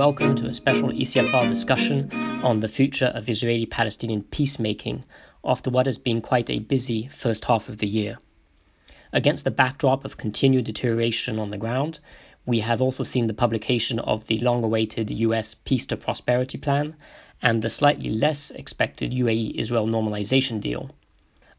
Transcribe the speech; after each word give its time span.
welcome 0.00 0.34
to 0.34 0.46
a 0.46 0.52
special 0.54 0.88
ECFR 0.88 1.46
discussion 1.46 2.10
on 2.42 2.58
the 2.58 2.68
future 2.68 3.12
of 3.14 3.28
Israeli 3.28 3.66
Palestinian 3.66 4.22
peacemaking 4.22 5.04
after 5.44 5.68
what 5.68 5.84
has 5.84 5.98
been 5.98 6.22
quite 6.22 6.48
a 6.48 6.58
busy 6.58 7.06
first 7.08 7.44
half 7.44 7.68
of 7.68 7.76
the 7.76 7.86
year. 7.86 8.16
Against 9.12 9.44
the 9.44 9.50
backdrop 9.50 10.06
of 10.06 10.16
continued 10.16 10.64
deterioration 10.64 11.38
on 11.38 11.50
the 11.50 11.58
ground, 11.58 11.98
we 12.46 12.60
have 12.60 12.80
also 12.80 13.04
seen 13.04 13.26
the 13.26 13.34
publication 13.34 13.98
of 13.98 14.26
the 14.26 14.38
long 14.38 14.64
awaited 14.64 15.10
US 15.10 15.54
Peace 15.54 15.84
to 15.88 15.98
Prosperity 15.98 16.56
Plan 16.56 16.96
and 17.42 17.60
the 17.60 17.68
slightly 17.68 18.08
less 18.08 18.50
expected 18.50 19.12
UAE 19.12 19.56
Israel 19.56 19.86
normalization 19.86 20.62
deal. 20.62 20.88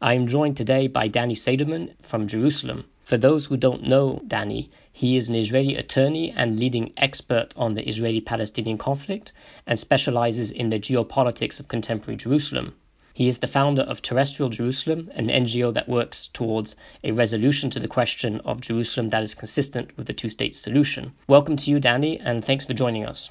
I 0.02 0.16
am 0.16 0.26
joined 0.26 0.58
today 0.58 0.88
by 0.88 1.10
Danny 1.10 1.36
Seidemann 1.36 1.94
from 2.02 2.28
Jerusalem. 2.28 2.86
For 3.12 3.18
those 3.18 3.48
who 3.48 3.58
don't 3.58 3.84
know 3.84 4.22
Danny, 4.26 4.70
he 4.94 5.18
is 5.18 5.28
an 5.28 5.36
Israeli 5.36 5.76
attorney 5.76 6.32
and 6.32 6.58
leading 6.58 6.94
expert 6.96 7.54
on 7.58 7.74
the 7.74 7.86
Israeli 7.86 8.22
Palestinian 8.22 8.78
conflict 8.78 9.34
and 9.68 9.78
specializes 9.78 10.50
in 10.50 10.70
the 10.70 10.80
geopolitics 10.80 11.60
of 11.60 11.68
contemporary 11.68 12.16
Jerusalem. 12.16 12.74
He 13.14 13.28
is 13.28 13.40
the 13.40 13.48
founder 13.48 13.82
of 13.82 14.02
Terrestrial 14.02 14.50
Jerusalem, 14.50 15.12
an 15.14 15.28
NGO 15.28 15.74
that 15.74 15.90
works 15.90 16.28
towards 16.30 16.78
a 17.04 17.12
resolution 17.12 17.70
to 17.72 17.82
the 17.82 17.90
question 17.90 18.40
of 18.46 18.62
Jerusalem 18.62 19.10
that 19.10 19.24
is 19.24 19.36
consistent 19.36 19.98
with 19.98 20.08
the 20.08 20.14
two 20.14 20.30
state 20.30 20.56
solution. 20.56 21.12
Welcome 21.28 21.58
to 21.58 21.70
you, 21.70 21.82
Danny, 21.82 22.18
and 22.18 22.46
thanks 22.46 22.64
for 22.64 22.74
joining 22.74 23.06
us. 23.06 23.30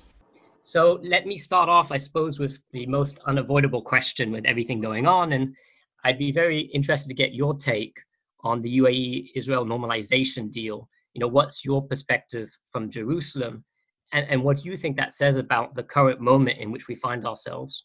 So 0.63 1.01
let 1.03 1.25
me 1.25 1.39
start 1.39 1.71
off, 1.71 1.91
I 1.91 1.97
suppose, 1.97 2.39
with 2.39 2.59
the 2.73 2.85
most 2.85 3.19
unavoidable 3.25 3.81
question 3.81 4.31
with 4.31 4.45
everything 4.45 4.83
going 4.83 5.07
on. 5.07 5.33
And 5.33 5.57
I'd 6.05 6.19
be 6.19 6.33
very 6.33 6.61
interested 6.61 7.09
to 7.09 7.15
get 7.15 7.33
your 7.33 7.55
take 7.55 7.97
on 8.43 8.63
the 8.63 8.79
UAE 8.79 9.31
Israel 9.35 9.65
normalization 9.65 10.51
deal. 10.51 10.89
You 11.15 11.21
know, 11.21 11.29
what's 11.29 11.65
your 11.65 11.87
perspective 11.87 12.51
from 12.71 12.91
Jerusalem? 12.91 13.65
And, 14.13 14.27
and 14.29 14.43
what 14.43 14.59
do 14.59 14.69
you 14.69 14.77
think 14.77 14.97
that 14.97 15.15
says 15.15 15.37
about 15.37 15.75
the 15.75 15.83
current 15.83 16.21
moment 16.21 16.59
in 16.59 16.71
which 16.73 16.89
we 16.89 16.95
find 16.95 17.25
ourselves? 17.25 17.85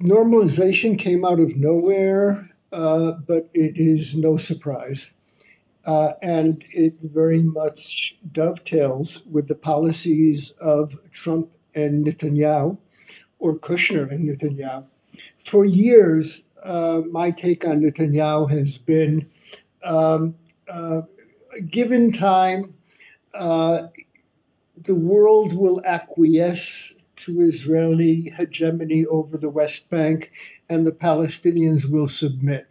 Normalization 0.00 0.98
came 0.98 1.24
out 1.24 1.40
of 1.40 1.56
nowhere, 1.56 2.48
uh, 2.72 3.12
but 3.26 3.48
it 3.52 3.76
is 3.76 4.14
no 4.14 4.36
surprise. 4.36 5.08
Uh, 5.84 6.12
and 6.22 6.64
it 6.70 6.94
very 7.02 7.42
much 7.42 8.16
dovetails 8.32 9.22
with 9.30 9.48
the 9.48 9.54
policies 9.54 10.50
of 10.60 10.92
Trump 11.12 11.50
and 11.74 12.04
Netanyahu, 12.04 12.76
or 13.38 13.58
Kushner 13.58 14.10
and 14.10 14.28
Netanyahu. 14.28 14.84
For 15.44 15.64
years, 15.64 16.42
uh, 16.62 17.02
my 17.10 17.30
take 17.30 17.66
on 17.66 17.80
Netanyahu 17.80 18.50
has 18.50 18.78
been 18.78 19.30
um, 19.82 20.34
uh, 20.68 21.02
given 21.68 22.12
time, 22.12 22.74
uh, 23.34 23.88
the 24.76 24.94
world 24.94 25.52
will 25.52 25.84
acquiesce 25.84 26.92
to 27.16 27.40
Israeli 27.40 28.32
hegemony 28.36 29.06
over 29.06 29.36
the 29.36 29.48
West 29.48 29.88
Bank 29.90 30.30
and 30.68 30.86
the 30.86 30.92
Palestinians 30.92 31.84
will 31.84 32.08
submit. 32.08 32.66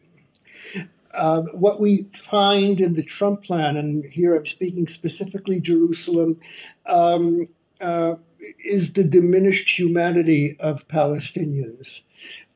Uh, 1.13 1.41
what 1.53 1.81
we 1.81 2.07
find 2.13 2.79
in 2.79 2.93
the 2.93 3.03
Trump 3.03 3.43
plan, 3.43 3.75
and 3.75 4.05
here 4.05 4.35
I'm 4.35 4.45
speaking 4.45 4.87
specifically 4.87 5.59
Jerusalem, 5.59 6.39
um, 6.85 7.47
uh, 7.81 8.15
is 8.63 8.93
the 8.93 9.03
diminished 9.03 9.69
humanity 9.69 10.57
of 10.59 10.87
Palestinians 10.87 12.01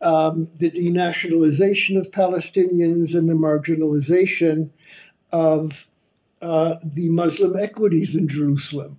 um, 0.01 0.49
the 0.57 0.71
denationalization 0.71 1.99
of 1.99 2.11
Palestinians 2.11 3.13
and 3.15 3.29
the 3.29 3.33
marginalization 3.33 4.69
of 5.31 5.85
uh, 6.41 6.75
the 6.83 7.09
Muslim 7.09 7.57
equities 7.57 8.15
in 8.15 8.27
Jerusalem. 8.27 8.97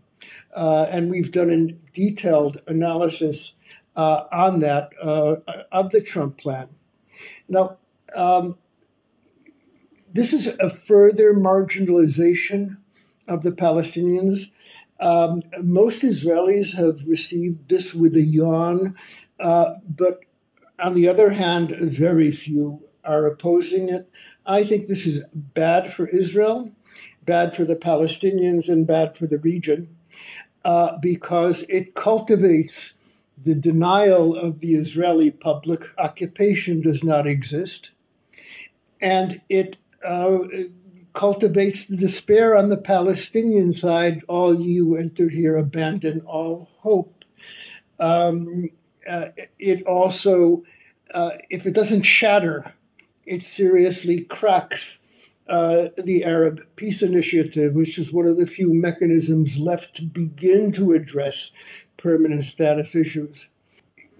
Uh, 0.54 0.86
and 0.90 1.10
we've 1.10 1.32
done 1.32 1.50
a 1.50 1.92
detailed 1.92 2.60
analysis 2.66 3.52
uh, 3.96 4.24
on 4.32 4.60
that 4.60 4.90
uh, 5.02 5.36
of 5.72 5.90
the 5.90 6.00
Trump 6.00 6.38
plan. 6.38 6.68
Now, 7.48 7.78
um, 8.14 8.56
this 10.12 10.32
is 10.32 10.46
a 10.46 10.70
further 10.70 11.34
marginalization 11.34 12.76
of 13.28 13.42
the 13.42 13.50
Palestinians. 13.50 14.50
Um, 15.00 15.42
most 15.60 16.02
Israelis 16.02 16.74
have 16.74 17.00
received 17.06 17.68
this 17.68 17.92
with 17.92 18.14
a 18.14 18.22
yawn, 18.22 18.96
uh, 19.40 19.74
but 19.88 20.20
on 20.78 20.94
the 20.94 21.08
other 21.08 21.30
hand, 21.30 21.70
very 21.70 22.32
few 22.32 22.82
are 23.04 23.26
opposing 23.26 23.88
it. 23.88 24.08
I 24.46 24.64
think 24.64 24.86
this 24.86 25.06
is 25.06 25.22
bad 25.32 25.94
for 25.94 26.06
Israel, 26.06 26.72
bad 27.24 27.56
for 27.56 27.64
the 27.64 27.76
Palestinians, 27.76 28.68
and 28.68 28.86
bad 28.86 29.16
for 29.16 29.26
the 29.26 29.38
region 29.38 29.96
uh, 30.64 30.98
because 30.98 31.64
it 31.68 31.94
cultivates 31.94 32.92
the 33.44 33.54
denial 33.54 34.36
of 34.36 34.60
the 34.60 34.74
Israeli 34.74 35.30
public 35.30 35.84
occupation 35.98 36.80
does 36.80 37.02
not 37.02 37.26
exist, 37.26 37.90
and 39.00 39.40
it 39.48 39.76
uh, 40.04 40.38
cultivates 41.12 41.86
the 41.86 41.96
despair 41.96 42.56
on 42.56 42.68
the 42.68 42.76
Palestinian 42.76 43.72
side. 43.72 44.22
All 44.28 44.60
you 44.60 44.96
enter 44.96 45.28
here 45.28 45.56
abandon 45.56 46.20
all 46.20 46.70
hope. 46.78 47.24
Um, 47.98 48.70
uh, 49.06 49.28
it 49.58 49.84
also, 49.84 50.64
uh, 51.12 51.32
if 51.50 51.66
it 51.66 51.74
doesn't 51.74 52.02
shatter, 52.02 52.72
it 53.26 53.42
seriously 53.42 54.22
cracks 54.22 54.98
uh, 55.48 55.88
the 55.98 56.24
Arab 56.24 56.64
Peace 56.76 57.02
Initiative, 57.02 57.74
which 57.74 57.98
is 57.98 58.12
one 58.12 58.26
of 58.26 58.36
the 58.36 58.46
few 58.46 58.72
mechanisms 58.72 59.58
left 59.58 59.96
to 59.96 60.02
begin 60.02 60.72
to 60.72 60.92
address 60.92 61.52
permanent 61.96 62.44
status 62.44 62.94
issues. 62.94 63.46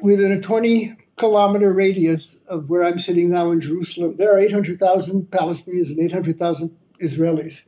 Within 0.00 0.32
a 0.32 0.40
20 0.40 0.96
kilometer 1.16 1.72
radius 1.72 2.36
of 2.48 2.68
where 2.68 2.84
I'm 2.84 2.98
sitting 2.98 3.30
now 3.30 3.50
in 3.52 3.60
Jerusalem, 3.60 4.16
there 4.16 4.34
are 4.34 4.38
800,000 4.38 5.30
Palestinians 5.30 5.90
and 5.90 6.00
800,000 6.00 6.76
Israelis. 7.00 7.62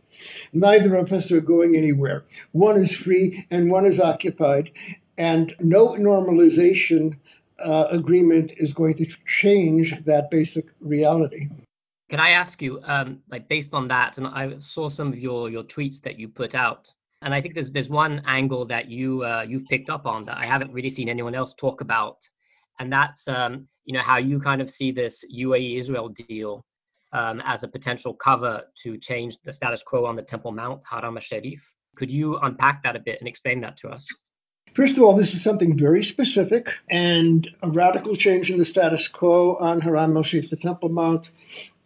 Neither 0.52 0.94
of 0.96 1.12
us 1.12 1.32
are 1.32 1.40
going 1.40 1.76
anywhere. 1.76 2.24
One 2.52 2.80
is 2.80 2.94
free 2.94 3.46
and 3.50 3.70
one 3.70 3.86
is 3.86 4.00
occupied 4.00 4.70
and 5.18 5.54
no 5.60 5.88
normalization 5.94 7.16
uh, 7.60 7.86
agreement 7.90 8.52
is 8.56 8.72
going 8.72 8.94
to 8.96 9.06
change 9.26 10.04
that 10.04 10.30
basic 10.30 10.66
reality. 10.80 11.48
Can 12.10 12.20
I 12.20 12.30
ask 12.30 12.60
you, 12.60 12.80
um, 12.84 13.20
like 13.30 13.48
based 13.48 13.74
on 13.74 13.88
that, 13.88 14.18
and 14.18 14.26
I 14.26 14.58
saw 14.58 14.88
some 14.88 15.08
of 15.08 15.18
your 15.18 15.48
your 15.48 15.64
tweets 15.64 16.00
that 16.02 16.18
you 16.18 16.28
put 16.28 16.54
out, 16.54 16.92
and 17.22 17.32
I 17.32 17.40
think 17.40 17.54
there's 17.54 17.72
there's 17.72 17.88
one 17.88 18.22
angle 18.26 18.66
that 18.66 18.88
you 18.88 19.24
uh, 19.24 19.44
you've 19.48 19.66
picked 19.66 19.88
up 19.88 20.06
on 20.06 20.24
that 20.26 20.38
I 20.38 20.44
haven't 20.44 20.72
really 20.72 20.90
seen 20.90 21.08
anyone 21.08 21.34
else 21.34 21.54
talk 21.54 21.80
about, 21.80 22.28
and 22.78 22.92
that's 22.92 23.26
um, 23.26 23.66
you 23.84 23.94
know 23.94 24.02
how 24.02 24.18
you 24.18 24.38
kind 24.38 24.60
of 24.60 24.70
see 24.70 24.92
this 24.92 25.24
UAE 25.34 25.78
Israel 25.78 26.08
deal 26.10 26.64
um, 27.12 27.40
as 27.46 27.62
a 27.62 27.68
potential 27.68 28.12
cover 28.12 28.62
to 28.82 28.98
change 28.98 29.38
the 29.42 29.52
status 29.52 29.82
quo 29.82 30.04
on 30.04 30.16
the 30.16 30.22
Temple 30.22 30.52
Mount, 30.52 30.82
Haram 30.88 31.16
al-Sharif. 31.16 31.74
Could 31.96 32.10
you 32.10 32.36
unpack 32.38 32.82
that 32.82 32.96
a 32.96 32.98
bit 32.98 33.18
and 33.20 33.28
explain 33.28 33.60
that 33.62 33.76
to 33.78 33.88
us? 33.88 34.08
First 34.74 34.96
of 34.96 35.04
all, 35.04 35.14
this 35.14 35.34
is 35.34 35.42
something 35.42 35.78
very 35.78 36.02
specific 36.02 36.80
and 36.90 37.48
a 37.62 37.70
radical 37.70 38.16
change 38.16 38.50
in 38.50 38.58
the 38.58 38.64
status 38.64 39.06
quo 39.06 39.54
on 39.54 39.80
Haram 39.80 40.20
Sharif, 40.24 40.50
the 40.50 40.56
Temple 40.56 40.88
Mount, 40.88 41.30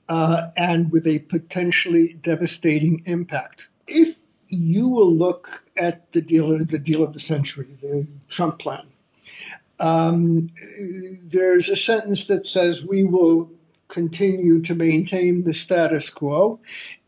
uh, 0.08 0.48
and 0.56 0.90
with 0.90 1.06
a 1.06 1.18
potentially 1.18 2.14
devastating 2.14 3.02
impact. 3.04 3.68
If 3.86 4.18
you 4.48 4.88
will 4.88 5.14
look 5.14 5.62
at 5.76 6.10
the 6.12 6.22
deal, 6.22 6.64
the 6.64 6.78
deal 6.78 7.02
of 7.02 7.12
the 7.12 7.20
century, 7.20 7.68
the 7.82 8.06
Trump 8.26 8.58
plan, 8.58 8.86
um, 9.78 10.48
there's 11.24 11.68
a 11.68 11.76
sentence 11.76 12.28
that 12.28 12.46
says 12.46 12.82
we 12.82 13.04
will 13.04 13.50
continue 13.88 14.62
to 14.62 14.74
maintain 14.74 15.44
the 15.44 15.52
status 15.52 16.08
quo, 16.08 16.58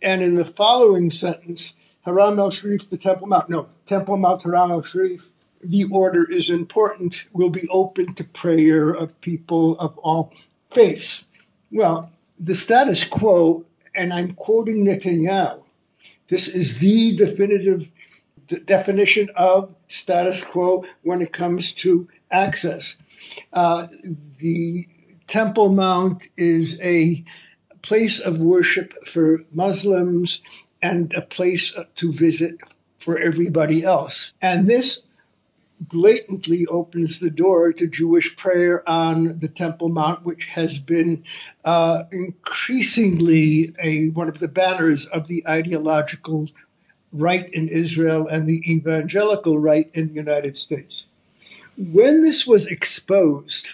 and 0.03 0.21
in 0.21 0.35
the 0.35 0.45
following 0.45 1.11
sentence, 1.11 1.73
Haram 2.03 2.39
al 2.39 2.51
Sharif, 2.51 2.91
the 2.91 2.99
Temple 2.99 3.29
Mount, 3.29 3.49
no, 3.49 3.69
Temple 3.87 4.19
Mount, 4.19 4.43
Haram 4.43 4.73
al 4.73 4.83
Sharif, 4.83 5.27
the 5.63 5.85
order 5.93 6.29
is 6.29 6.51
important, 6.51 7.25
will 7.33 7.51
be 7.51 7.69
open 7.69 8.15
to 8.15 8.25
prayer 8.25 8.91
of 8.91 9.21
people 9.21 9.79
of 9.79 9.99
all 9.99 10.33
faiths. 10.71 11.27
Well, 11.71 12.11
the 12.39 12.55
status 12.55 13.05
quo, 13.05 13.65
and 13.95 14.13
I'm 14.13 14.35
quoting 14.35 14.87
Netanyahu, 14.87 15.63
this 16.29 16.49
is 16.49 16.79
the 16.79 17.17
definitive 17.17 17.91
definition 18.65 19.31
of 19.37 19.75
status 19.89 20.45
quo 20.45 20.85
when 21.03 21.23
it 21.23 21.33
comes 21.33 21.73
to 21.73 22.09
access. 22.31 22.97
Uh, 23.53 23.87
the 24.39 24.87
Temple 25.27 25.73
Mount 25.73 26.29
is 26.37 26.79
a 26.81 27.25
place 27.83 28.21
of 28.21 28.39
worship 28.39 28.93
for 29.07 29.45
Muslims 29.53 30.41
and 30.83 31.13
a 31.15 31.23
place 31.23 31.75
to 31.97 32.13
visit 32.13 32.61
for 32.99 33.19
everybody 33.19 33.85
else. 33.85 34.33
And 34.43 34.69
this 34.69 35.01
blatantly 35.81 36.67
opens 36.67 37.21
the 37.21 37.31
door 37.31 37.73
to 37.73 37.87
Jewish 37.87 38.37
prayer 38.37 38.87
on 38.89 39.39
the 39.39 39.49
Temple 39.49 39.89
Mount, 39.89 40.25
which 40.25 40.45
has 40.47 40.79
been 40.79 41.25
uh, 41.65 42.05
increasingly 42.13 43.75
a 43.83 44.09
one 44.11 44.29
of 44.29 44.39
the 44.39 44.49
banners 44.49 45.07
of 45.07 45.27
the 45.27 45.49
ideological 45.49 46.49
right 47.13 47.49
in 47.53 47.69
Israel 47.69 48.29
and 48.29 48.49
the 48.49 48.63
evangelical 48.71 49.59
right 49.59 49.91
in 49.95 50.09
the 50.09 50.15
United 50.15 50.57
States. 50.59 51.07
When 51.77 52.21
this 52.21 52.47
was 52.47 52.67
exposed, 52.67 53.69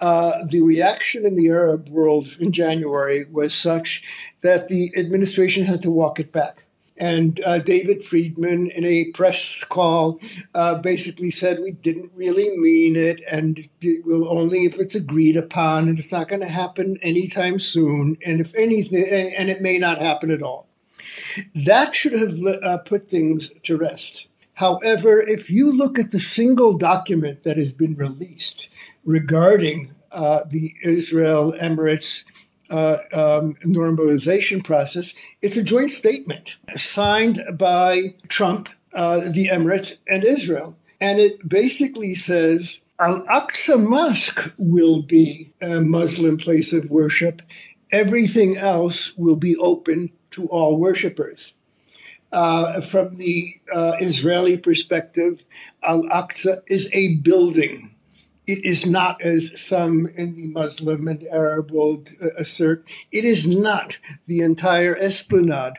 uh, 0.00 0.44
the 0.46 0.62
reaction 0.62 1.26
in 1.26 1.36
the 1.36 1.48
Arab 1.48 1.88
world 1.88 2.28
in 2.40 2.52
January 2.52 3.24
was 3.30 3.54
such 3.54 4.02
that 4.42 4.68
the 4.68 4.92
administration 4.96 5.64
had 5.64 5.82
to 5.82 5.90
walk 5.90 6.18
it 6.18 6.32
back. 6.32 6.65
And 6.98 7.38
uh, 7.44 7.58
David 7.58 8.02
Friedman, 8.02 8.68
in 8.68 8.84
a 8.84 9.06
press 9.06 9.64
call, 9.64 10.20
uh, 10.54 10.76
basically 10.76 11.30
said 11.30 11.60
we 11.60 11.72
didn't 11.72 12.12
really 12.14 12.56
mean 12.56 12.96
it, 12.96 13.22
and 13.30 13.58
it 13.82 14.06
will 14.06 14.28
only 14.28 14.64
if 14.64 14.78
it's 14.78 14.94
agreed 14.94 15.36
upon, 15.36 15.88
and 15.88 15.98
it's 15.98 16.12
not 16.12 16.28
going 16.28 16.42
to 16.42 16.48
happen 16.48 16.96
anytime 17.02 17.58
soon, 17.58 18.16
and 18.24 18.40
if 18.40 18.54
anything, 18.54 19.34
and 19.36 19.50
it 19.50 19.60
may 19.60 19.78
not 19.78 19.98
happen 19.98 20.30
at 20.30 20.42
all. 20.42 20.66
That 21.54 21.94
should 21.94 22.14
have 22.14 22.38
uh, 22.42 22.78
put 22.78 23.08
things 23.08 23.50
to 23.64 23.76
rest. 23.76 24.26
However, 24.54 25.20
if 25.20 25.50
you 25.50 25.72
look 25.76 25.98
at 25.98 26.10
the 26.10 26.20
single 26.20 26.78
document 26.78 27.42
that 27.42 27.58
has 27.58 27.74
been 27.74 27.96
released 27.96 28.70
regarding 29.04 29.94
uh, 30.10 30.44
the 30.48 30.72
Israel 30.82 31.52
Emirates 31.52 32.24
uh, 32.70 32.98
um, 33.12 33.54
normalization 33.64 34.64
process, 34.64 35.14
it's 35.42 35.56
a 35.56 35.62
joint 35.62 35.90
statement 35.90 36.56
signed 36.74 37.40
by 37.54 38.14
Trump, 38.28 38.68
uh, 38.94 39.20
the 39.20 39.48
Emirates, 39.48 39.98
and 40.06 40.24
Israel. 40.24 40.76
And 41.00 41.18
it 41.18 41.46
basically 41.46 42.14
says 42.14 42.78
Al 42.98 43.22
Aqsa 43.22 43.82
Mosque 43.82 44.54
will 44.56 45.02
be 45.02 45.52
a 45.60 45.80
Muslim 45.80 46.38
place 46.38 46.72
of 46.72 46.90
worship. 46.90 47.42
Everything 47.92 48.56
else 48.56 49.16
will 49.16 49.36
be 49.36 49.56
open 49.56 50.10
to 50.32 50.46
all 50.46 50.78
worshippers. 50.78 51.52
Uh, 52.32 52.80
from 52.80 53.14
the 53.14 53.54
uh, 53.72 53.96
Israeli 54.00 54.56
perspective, 54.56 55.44
Al 55.82 56.04
Aqsa 56.04 56.62
is 56.66 56.88
a 56.92 57.16
building. 57.16 57.94
It 58.46 58.64
is 58.64 58.86
not, 58.86 59.22
as 59.22 59.60
some 59.60 60.06
in 60.06 60.36
the 60.36 60.46
Muslim 60.46 61.08
and 61.08 61.26
Arab 61.26 61.70
world 61.70 62.10
uh, 62.22 62.28
assert, 62.38 62.88
it 63.10 63.24
is 63.24 63.48
not 63.48 63.96
the 64.26 64.40
entire 64.40 64.96
esplanade. 64.96 65.74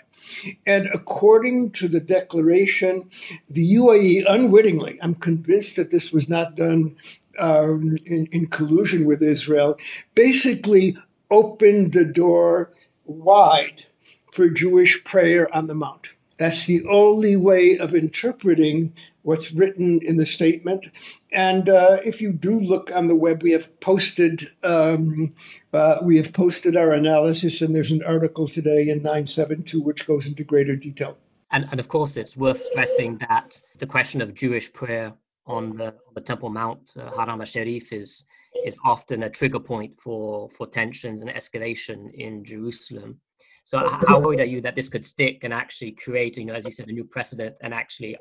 And 0.65 0.87
according 0.93 1.71
to 1.71 1.87
the 1.87 2.01
declaration, 2.01 3.09
the 3.49 3.75
UAE 3.75 4.25
unwittingly, 4.27 4.99
I'm 5.01 5.15
convinced 5.15 5.77
that 5.77 5.89
this 5.89 6.11
was 6.11 6.27
not 6.27 6.55
done 6.55 6.97
um, 7.39 7.97
in, 8.05 8.27
in 8.31 8.47
collusion 8.47 9.05
with 9.05 9.23
Israel, 9.23 9.77
basically 10.15 10.97
opened 11.31 11.93
the 11.93 12.05
door 12.05 12.73
wide 13.05 13.85
for 14.31 14.49
Jewish 14.49 15.03
prayer 15.03 15.47
on 15.55 15.67
the 15.67 15.75
Mount. 15.75 16.09
That's 16.37 16.65
the 16.65 16.85
only 16.85 17.35
way 17.35 17.79
of 17.79 17.95
interpreting 17.95 18.93
what's 19.23 19.51
written 19.51 20.01
in 20.03 20.17
the 20.17 20.25
statement. 20.25 20.87
And 21.31 21.67
uh, 21.67 21.97
if 22.05 22.21
you 22.21 22.31
do 22.31 22.59
look 22.59 22.95
on 22.95 23.07
the 23.07 23.15
web, 23.15 23.41
we 23.41 23.51
have 23.51 23.79
posted 23.79 24.47
um, 24.63 25.33
uh, 25.73 25.97
we 26.03 26.17
have 26.17 26.33
posted 26.33 26.75
our 26.75 26.91
analysis, 26.93 27.61
and 27.61 27.75
there's 27.75 27.91
an 27.91 28.03
article 28.03 28.47
today 28.47 28.89
in 28.89 28.99
972 28.99 29.81
which 29.81 30.05
goes 30.05 30.27
into 30.27 30.43
greater 30.43 30.75
detail. 30.75 31.17
And, 31.51 31.67
and 31.71 31.79
of 31.79 31.87
course, 31.87 32.17
it's 32.17 32.35
worth 32.35 32.61
stressing 32.61 33.19
that 33.29 33.59
the 33.77 33.87
question 33.87 34.21
of 34.21 34.33
Jewish 34.33 34.71
prayer 34.71 35.13
on 35.45 35.77
the, 35.77 35.87
on 35.87 36.13
the 36.13 36.21
Temple 36.21 36.49
Mount, 36.49 36.93
uh, 36.97 37.09
Haram 37.15 37.39
al-Sharif, 37.39 37.93
is 37.93 38.25
is 38.65 38.77
often 38.83 39.23
a 39.23 39.29
trigger 39.29 39.59
point 39.59 39.99
for 40.01 40.49
for 40.49 40.67
tensions 40.67 41.21
and 41.21 41.29
escalation 41.29 42.13
in 42.13 42.43
Jerusalem. 42.43 43.19
So 43.67 43.79
how 44.07 44.21
worried 44.21 44.39
are 44.39 44.45
you 44.45 44.61
that 44.61 44.75
this 44.77 44.87
could 44.87 45.03
stick 45.03 45.43
and 45.43 45.53
actually 45.53 45.91
create, 45.91 46.37
you 46.37 46.45
know, 46.45 46.53
as 46.53 46.63
you 46.63 46.71
said, 46.71 46.87
a 46.87 46.93
new 46.93 47.03
precedent 47.03 47.57
and 47.59 47.73
actually 47.73 48.15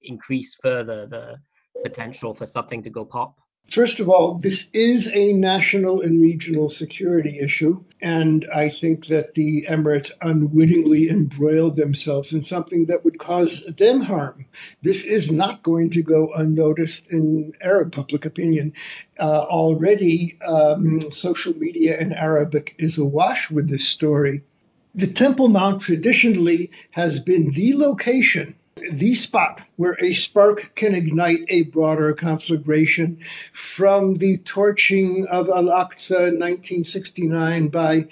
increase 0.00 0.54
further 0.54 1.08
the 1.08 1.38
potential 1.82 2.34
for 2.34 2.46
something 2.46 2.84
to 2.84 2.90
go 2.90 3.04
pop? 3.04 3.34
First 3.68 3.98
of 3.98 4.08
all, 4.08 4.34
this 4.34 4.68
is 4.72 5.10
a 5.12 5.32
national 5.32 6.02
and 6.02 6.20
regional 6.20 6.68
security 6.68 7.40
issue, 7.40 7.82
and 8.00 8.46
I 8.54 8.68
think 8.68 9.06
that 9.06 9.34
the 9.34 9.66
Emirates 9.68 10.12
unwittingly 10.20 11.08
embroiled 11.10 11.74
themselves 11.74 12.32
in 12.32 12.42
something 12.42 12.86
that 12.86 13.04
would 13.04 13.18
cause 13.18 13.64
them 13.76 14.02
harm. 14.02 14.46
This 14.82 15.04
is 15.04 15.32
not 15.32 15.64
going 15.64 15.90
to 15.90 16.02
go 16.02 16.32
unnoticed 16.32 17.12
in 17.12 17.54
Arab 17.60 17.90
public 17.90 18.24
opinion. 18.24 18.74
Uh, 19.18 19.46
already, 19.48 20.38
um, 20.46 21.00
social 21.10 21.58
media 21.58 21.98
in 21.98 22.12
Arabic 22.12 22.76
is 22.78 22.98
awash 22.98 23.50
with 23.50 23.68
this 23.68 23.88
story. 23.88 24.44
The 24.94 25.06
Temple 25.06 25.48
Mount 25.48 25.80
traditionally 25.80 26.70
has 26.90 27.20
been 27.20 27.50
the 27.50 27.74
location, 27.76 28.56
the 28.90 29.14
spot 29.14 29.62
where 29.76 29.96
a 29.98 30.12
spark 30.12 30.72
can 30.74 30.94
ignite 30.94 31.46
a 31.48 31.62
broader 31.62 32.12
conflagration 32.12 33.20
from 33.54 34.16
the 34.16 34.36
torching 34.36 35.26
of 35.26 35.48
Al 35.48 35.64
Aqsa 35.64 36.28
in 36.28 36.38
1969 36.38 37.68
by 37.68 38.08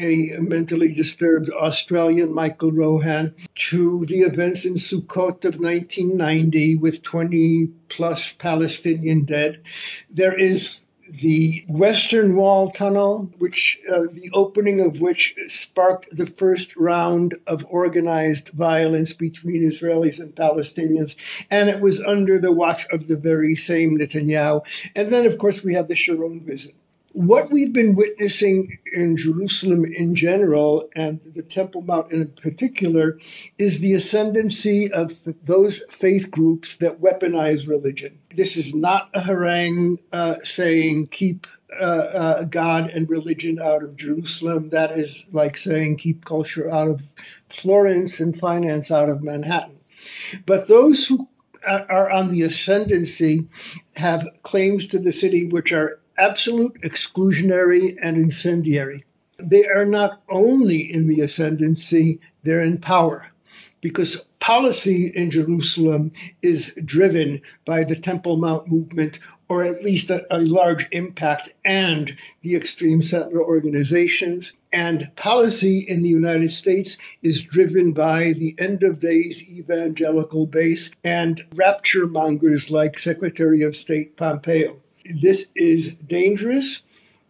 a 0.00 0.30
mentally 0.38 0.92
disturbed 0.92 1.50
Australian, 1.50 2.32
Michael 2.32 2.72
Rohan, 2.72 3.34
to 3.54 4.06
the 4.06 4.20
events 4.20 4.64
in 4.64 4.76
Sukkot 4.76 5.44
of 5.44 5.58
1990 5.58 6.76
with 6.76 7.02
20 7.02 7.68
plus 7.90 8.32
Palestinian 8.32 9.24
dead. 9.24 9.60
There 10.08 10.34
is 10.34 10.78
the 11.08 11.64
Western 11.68 12.36
Wall 12.36 12.70
Tunnel, 12.70 13.30
which 13.38 13.78
uh, 13.90 14.02
the 14.10 14.30
opening 14.32 14.80
of 14.80 15.00
which 15.00 15.34
sparked 15.46 16.16
the 16.16 16.26
first 16.26 16.76
round 16.76 17.34
of 17.46 17.66
organized 17.68 18.48
violence 18.50 19.12
between 19.12 19.68
Israelis 19.68 20.20
and 20.20 20.34
Palestinians, 20.34 21.16
and 21.50 21.68
it 21.68 21.80
was 21.80 22.00
under 22.00 22.38
the 22.38 22.52
watch 22.52 22.86
of 22.90 23.06
the 23.06 23.16
very 23.16 23.56
same 23.56 23.98
Netanyahu. 23.98 24.64
And 24.94 25.12
then, 25.12 25.26
of 25.26 25.38
course, 25.38 25.62
we 25.62 25.74
have 25.74 25.88
the 25.88 25.96
Sharon 25.96 26.40
visit 26.40 26.74
what 27.12 27.50
we've 27.50 27.72
been 27.72 27.94
witnessing 27.94 28.78
in 28.90 29.16
Jerusalem 29.16 29.84
in 29.84 30.14
general 30.14 30.88
and 30.94 31.20
the 31.22 31.42
Temple 31.42 31.82
Mount 31.82 32.10
in 32.10 32.26
particular 32.28 33.18
is 33.58 33.80
the 33.80 33.92
ascendancy 33.94 34.92
of 34.92 35.12
those 35.44 35.82
faith 35.90 36.30
groups 36.30 36.76
that 36.76 37.00
weaponize 37.00 37.68
religion. 37.68 38.18
This 38.34 38.56
is 38.56 38.74
not 38.74 39.10
a 39.14 39.20
harangue 39.20 39.98
uh, 40.12 40.36
saying 40.42 41.08
keep 41.08 41.46
uh, 41.78 41.84
uh, 41.84 42.44
God 42.44 42.90
and 42.90 43.08
religion 43.08 43.58
out 43.60 43.82
of 43.82 43.96
Jerusalem. 43.96 44.70
That 44.70 44.92
is 44.92 45.24
like 45.32 45.56
saying 45.56 45.96
keep 45.96 46.24
culture 46.24 46.70
out 46.70 46.88
of 46.88 47.02
Florence 47.48 48.20
and 48.20 48.38
finance 48.38 48.90
out 48.90 49.10
of 49.10 49.22
Manhattan. 49.22 49.78
But 50.46 50.66
those 50.66 51.06
who 51.06 51.28
are 51.66 52.10
on 52.10 52.30
the 52.30 52.42
ascendancy 52.42 53.48
have 53.96 54.28
claims 54.42 54.88
to 54.88 54.98
the 54.98 55.12
city 55.12 55.46
which 55.46 55.72
are 55.72 56.00
absolute, 56.16 56.80
exclusionary, 56.82 57.96
and 58.02 58.16
incendiary. 58.16 59.04
They 59.38 59.66
are 59.66 59.86
not 59.86 60.22
only 60.28 60.78
in 60.80 61.08
the 61.08 61.20
ascendancy, 61.20 62.20
they're 62.42 62.60
in 62.60 62.78
power 62.78 63.28
because 63.80 64.22
policy 64.42 65.06
in 65.14 65.30
Jerusalem 65.30 66.12
is 66.42 66.74
driven 66.84 67.42
by 67.64 67.84
the 67.84 67.96
Temple 67.96 68.38
Mount 68.38 68.66
movement, 68.68 69.18
or 69.48 69.62
at 69.62 69.84
least 69.84 70.10
a, 70.10 70.24
a, 70.34 70.38
large 70.38 70.88
impact, 70.90 71.52
and 71.64 72.16
the 72.40 72.56
extreme 72.56 73.02
settler 73.02 73.42
organizations. 73.42 74.52
And 74.72 75.10
policy 75.14 75.84
in 75.86 76.02
the 76.02 76.08
United 76.08 76.50
States 76.50 76.98
is 77.22 77.42
driven 77.42 77.92
by 77.92 78.32
the 78.32 78.54
end 78.58 78.82
of 78.82 79.00
days 79.00 79.42
evangelical 79.48 80.46
base 80.46 80.90
and 81.04 81.44
rapture 81.54 82.06
mongers 82.06 82.70
like 82.70 82.98
Secretary 82.98 83.62
of 83.62 83.76
State 83.76 84.16
Pompeo. 84.16 84.81
This 85.04 85.46
is 85.54 85.88
dangerous. 85.88 86.82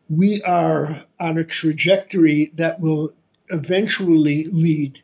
We 0.09 0.43
are 0.43 1.05
on 1.19 1.39
a 1.39 1.45
trajectory 1.45 2.53
that 2.57 2.81
will 2.81 3.13
eventually 3.49 4.45
lead 4.45 5.01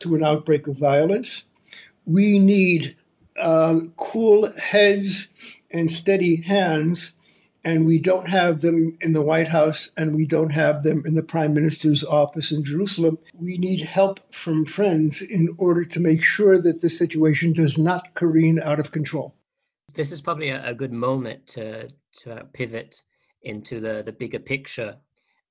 to 0.00 0.14
an 0.14 0.24
outbreak 0.24 0.66
of 0.66 0.76
violence. 0.76 1.44
We 2.04 2.38
need 2.38 2.96
uh, 3.40 3.80
cool 3.96 4.50
heads 4.58 5.28
and 5.72 5.90
steady 5.90 6.36
hands, 6.36 7.12
and 7.64 7.86
we 7.86 7.98
don't 7.98 8.28
have 8.28 8.60
them 8.60 8.96
in 9.00 9.12
the 9.12 9.22
White 9.22 9.48
House 9.48 9.92
and 9.96 10.14
we 10.14 10.26
don't 10.26 10.50
have 10.50 10.82
them 10.82 11.02
in 11.06 11.14
the 11.14 11.22
Prime 11.22 11.54
Minister's 11.54 12.02
office 12.04 12.52
in 12.52 12.64
Jerusalem. 12.64 13.18
We 13.34 13.58
need 13.58 13.80
help 13.80 14.34
from 14.34 14.64
friends 14.64 15.22
in 15.22 15.50
order 15.58 15.84
to 15.84 16.00
make 16.00 16.24
sure 16.24 16.58
that 16.58 16.80
the 16.80 16.90
situation 16.90 17.52
does 17.52 17.78
not 17.78 18.14
careen 18.14 18.58
out 18.58 18.80
of 18.80 18.90
control. 18.90 19.34
This 19.94 20.12
is 20.12 20.20
probably 20.20 20.50
a, 20.50 20.70
a 20.70 20.74
good 20.74 20.92
moment 20.92 21.48
to 21.48 21.88
to 22.20 22.46
pivot 22.52 23.02
into 23.42 23.80
the 23.80 24.02
the 24.04 24.12
bigger 24.12 24.38
picture 24.38 24.96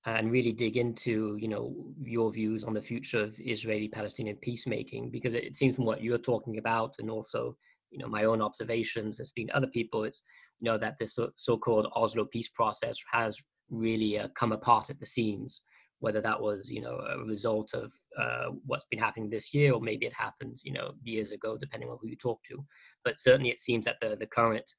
and 0.06 0.32
really 0.32 0.54
dig 0.54 0.78
into 0.78 1.38
you 1.40 1.48
know 1.48 1.74
your 2.02 2.32
views 2.32 2.64
on 2.64 2.74
the 2.74 2.82
future 2.82 3.22
of 3.22 3.40
Israeli-Palestinian 3.40 4.38
peacemaking. 4.38 5.10
Because 5.10 5.34
it, 5.34 5.56
seems 5.56 5.76
from 5.76 5.86
what 5.86 6.04
you're 6.04 6.18
talking 6.18 6.58
about 6.58 6.96
and 7.00 7.10
also 7.10 7.56
you 7.92 8.00
know 8.00 8.08
my 8.08 8.26
own 8.26 8.42
observations 8.42 9.20
as 9.20 9.32
being 9.32 9.50
other 9.54 9.68
people 9.68 10.04
it's 10.04 10.22
you 10.60 10.70
know 10.70 10.78
that 10.78 10.96
this 11.00 11.18
so, 11.36 11.58
called 11.58 11.88
Oslo 11.96 12.26
peace 12.26 12.50
process 12.50 12.98
has 13.12 13.42
really 13.70 14.20
uh, 14.20 14.28
come 14.36 14.52
apart 14.52 14.90
at 14.90 15.00
the 15.00 15.06
seams 15.06 15.62
whether 16.00 16.22
that 16.22 16.40
was 16.40 16.70
you 16.70 16.82
know 16.82 17.00
a 17.16 17.26
result 17.26 17.74
of 17.74 17.92
uh, 18.18 18.48
what's 18.66 18.86
been 18.90 19.00
happening 19.00 19.30
this 19.30 19.54
year 19.54 19.74
or 19.74 19.82
maybe 19.82 20.06
it 20.06 20.14
happened 20.14 20.58
you 20.64 20.72
know 20.72 20.92
years 21.04 21.32
ago 21.32 21.58
depending 21.58 21.90
on 21.90 21.98
who 22.02 22.08
you 22.08 22.16
talk 22.16 22.42
to. 22.44 22.64
But 23.04 23.20
certainly 23.20 23.50
it 23.50 23.60
seems 23.60 23.86
that 23.86 23.98
the 24.02 24.16
the 24.16 24.28
current 24.28 24.72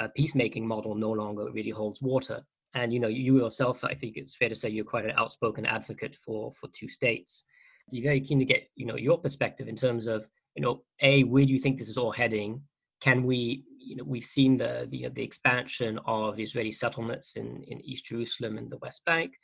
uh, 0.00 0.08
peacemaking 0.14 0.66
model 0.66 0.94
no 0.94 1.10
longer 1.10 1.50
really 1.50 1.70
holds 1.70 2.02
water. 2.02 2.42
And 2.74 2.92
you 2.92 3.00
know, 3.00 3.08
you 3.08 3.38
yourself, 3.38 3.82
I 3.84 3.94
think 3.94 4.16
it's 4.16 4.36
fair 4.36 4.48
to 4.48 4.56
say, 4.56 4.68
you're 4.68 4.84
quite 4.84 5.04
an 5.04 5.14
outspoken 5.16 5.66
advocate 5.66 6.16
for 6.16 6.52
for 6.52 6.68
two 6.68 6.88
states. 6.88 7.44
You're 7.90 8.04
very 8.04 8.20
keen 8.20 8.38
to 8.38 8.44
get 8.44 8.68
you 8.74 8.86
know 8.86 8.96
your 8.96 9.18
perspective 9.18 9.68
in 9.68 9.76
terms 9.76 10.06
of 10.06 10.28
you 10.58 10.62
know, 10.62 10.82
a 11.02 11.22
where 11.22 11.44
do 11.46 11.52
you 11.52 11.60
think 11.60 11.78
this 11.78 11.88
is 11.88 11.98
all 11.98 12.10
heading? 12.10 12.60
Can 13.00 13.22
we, 13.22 13.62
you 13.78 13.94
know, 13.94 14.02
we've 14.04 14.24
seen 14.24 14.58
the 14.58 14.88
the, 14.90 15.08
the 15.08 15.22
expansion 15.22 16.00
of 16.04 16.40
Israeli 16.40 16.72
settlements 16.72 17.36
in 17.36 17.62
in 17.68 17.80
East 17.82 18.06
Jerusalem 18.06 18.58
and 18.58 18.68
the 18.68 18.78
West 18.78 19.04
Bank. 19.04 19.34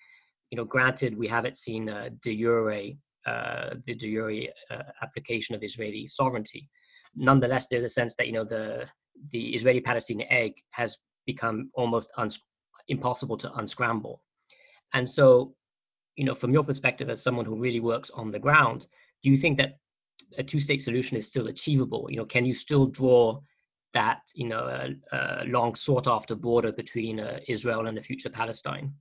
You 0.51 0.57
know, 0.57 0.65
granted, 0.65 1.17
we 1.17 1.29
haven't 1.29 1.57
seen 1.57 1.89
uh, 1.89 2.09
de 2.21 2.37
jure 2.37 2.91
uh, 3.27 3.75
the 3.87 3.95
de 3.95 4.11
jure 4.13 4.49
uh, 4.73 4.83
application 5.03 5.55
of 5.55 5.63
Israeli 5.63 6.09
sovereignty. 6.09 6.69
Nonetheless, 7.15 7.69
there's 7.69 7.85
a 7.85 7.97
sense 8.01 8.17
that 8.17 8.27
you 8.27 8.33
know 8.33 8.45
the 8.45 8.87
the 9.31 9.55
Israeli-Palestinian 9.55 10.31
egg 10.31 10.53
has 10.71 10.99
become 11.27 11.71
almost 11.75 12.13
uns- 12.17 12.43
impossible 12.89 13.37
to 13.39 13.53
unscramble. 13.55 14.23
And 14.93 15.09
so, 15.09 15.55
you 16.17 16.25
know, 16.25 16.35
from 16.35 16.53
your 16.53 16.65
perspective 16.65 17.09
as 17.11 17.23
someone 17.23 17.47
who 17.47 17.57
really 17.57 17.81
works 17.81 18.11
on 18.11 18.31
the 18.31 18.39
ground, 18.39 18.87
do 19.23 19.31
you 19.31 19.37
think 19.37 19.59
that 19.59 19.79
a 20.39 20.43
two-state 20.43 20.83
solution 20.83 21.17
is 21.17 21.27
still 21.27 21.49
achievable? 21.49 22.07
You 22.11 22.19
know, 22.19 22.25
can 22.27 22.45
you 22.45 22.55
still 22.55 22.87
draw 22.87 23.41
that 23.95 24.21
you 24.35 24.49
know 24.49 24.67
a, 25.13 25.17
a 25.17 25.45
long 25.47 25.75
sought-after 25.75 26.35
border 26.35 26.73
between 26.73 27.21
uh, 27.21 27.39
Israel 27.49 27.87
and 27.87 27.97
the 27.97 28.03
future 28.03 28.31
Palestine? 28.31 28.95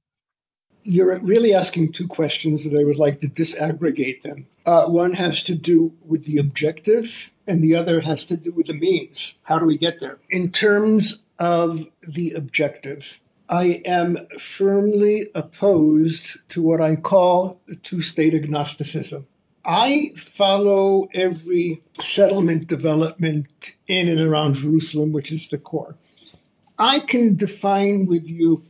You're 0.83 1.19
really 1.19 1.53
asking 1.53 1.93
two 1.93 2.07
questions 2.07 2.65
that 2.65 2.77
I 2.77 2.83
would 2.83 2.97
like 2.97 3.19
to 3.19 3.27
disaggregate 3.27 4.21
them. 4.21 4.47
Uh, 4.65 4.87
one 4.87 5.13
has 5.13 5.43
to 5.43 5.55
do 5.55 5.93
with 6.05 6.25
the 6.25 6.37
objective, 6.39 7.29
and 7.47 7.63
the 7.63 7.75
other 7.75 8.01
has 8.01 8.27
to 8.27 8.37
do 8.37 8.51
with 8.51 8.67
the 8.67 8.73
means. 8.73 9.33
How 9.43 9.59
do 9.59 9.65
we 9.65 9.77
get 9.77 9.99
there? 9.99 10.19
In 10.29 10.51
terms 10.51 11.21
of 11.39 11.87
the 12.07 12.33
objective, 12.33 13.17
I 13.49 13.81
am 13.85 14.17
firmly 14.39 15.27
opposed 15.35 16.37
to 16.49 16.61
what 16.61 16.81
I 16.81 16.95
call 16.95 17.59
two 17.83 18.01
state 18.01 18.33
agnosticism. 18.33 19.27
I 19.65 20.13
follow 20.17 21.07
every 21.13 21.83
settlement 21.99 22.67
development 22.67 23.75
in 23.87 24.09
and 24.09 24.19
around 24.19 24.55
Jerusalem, 24.55 25.13
which 25.13 25.31
is 25.31 25.49
the 25.49 25.57
core. 25.57 25.95
I 26.77 26.99
can 26.99 27.35
define 27.35 28.07
with 28.07 28.29
you, 28.29 28.63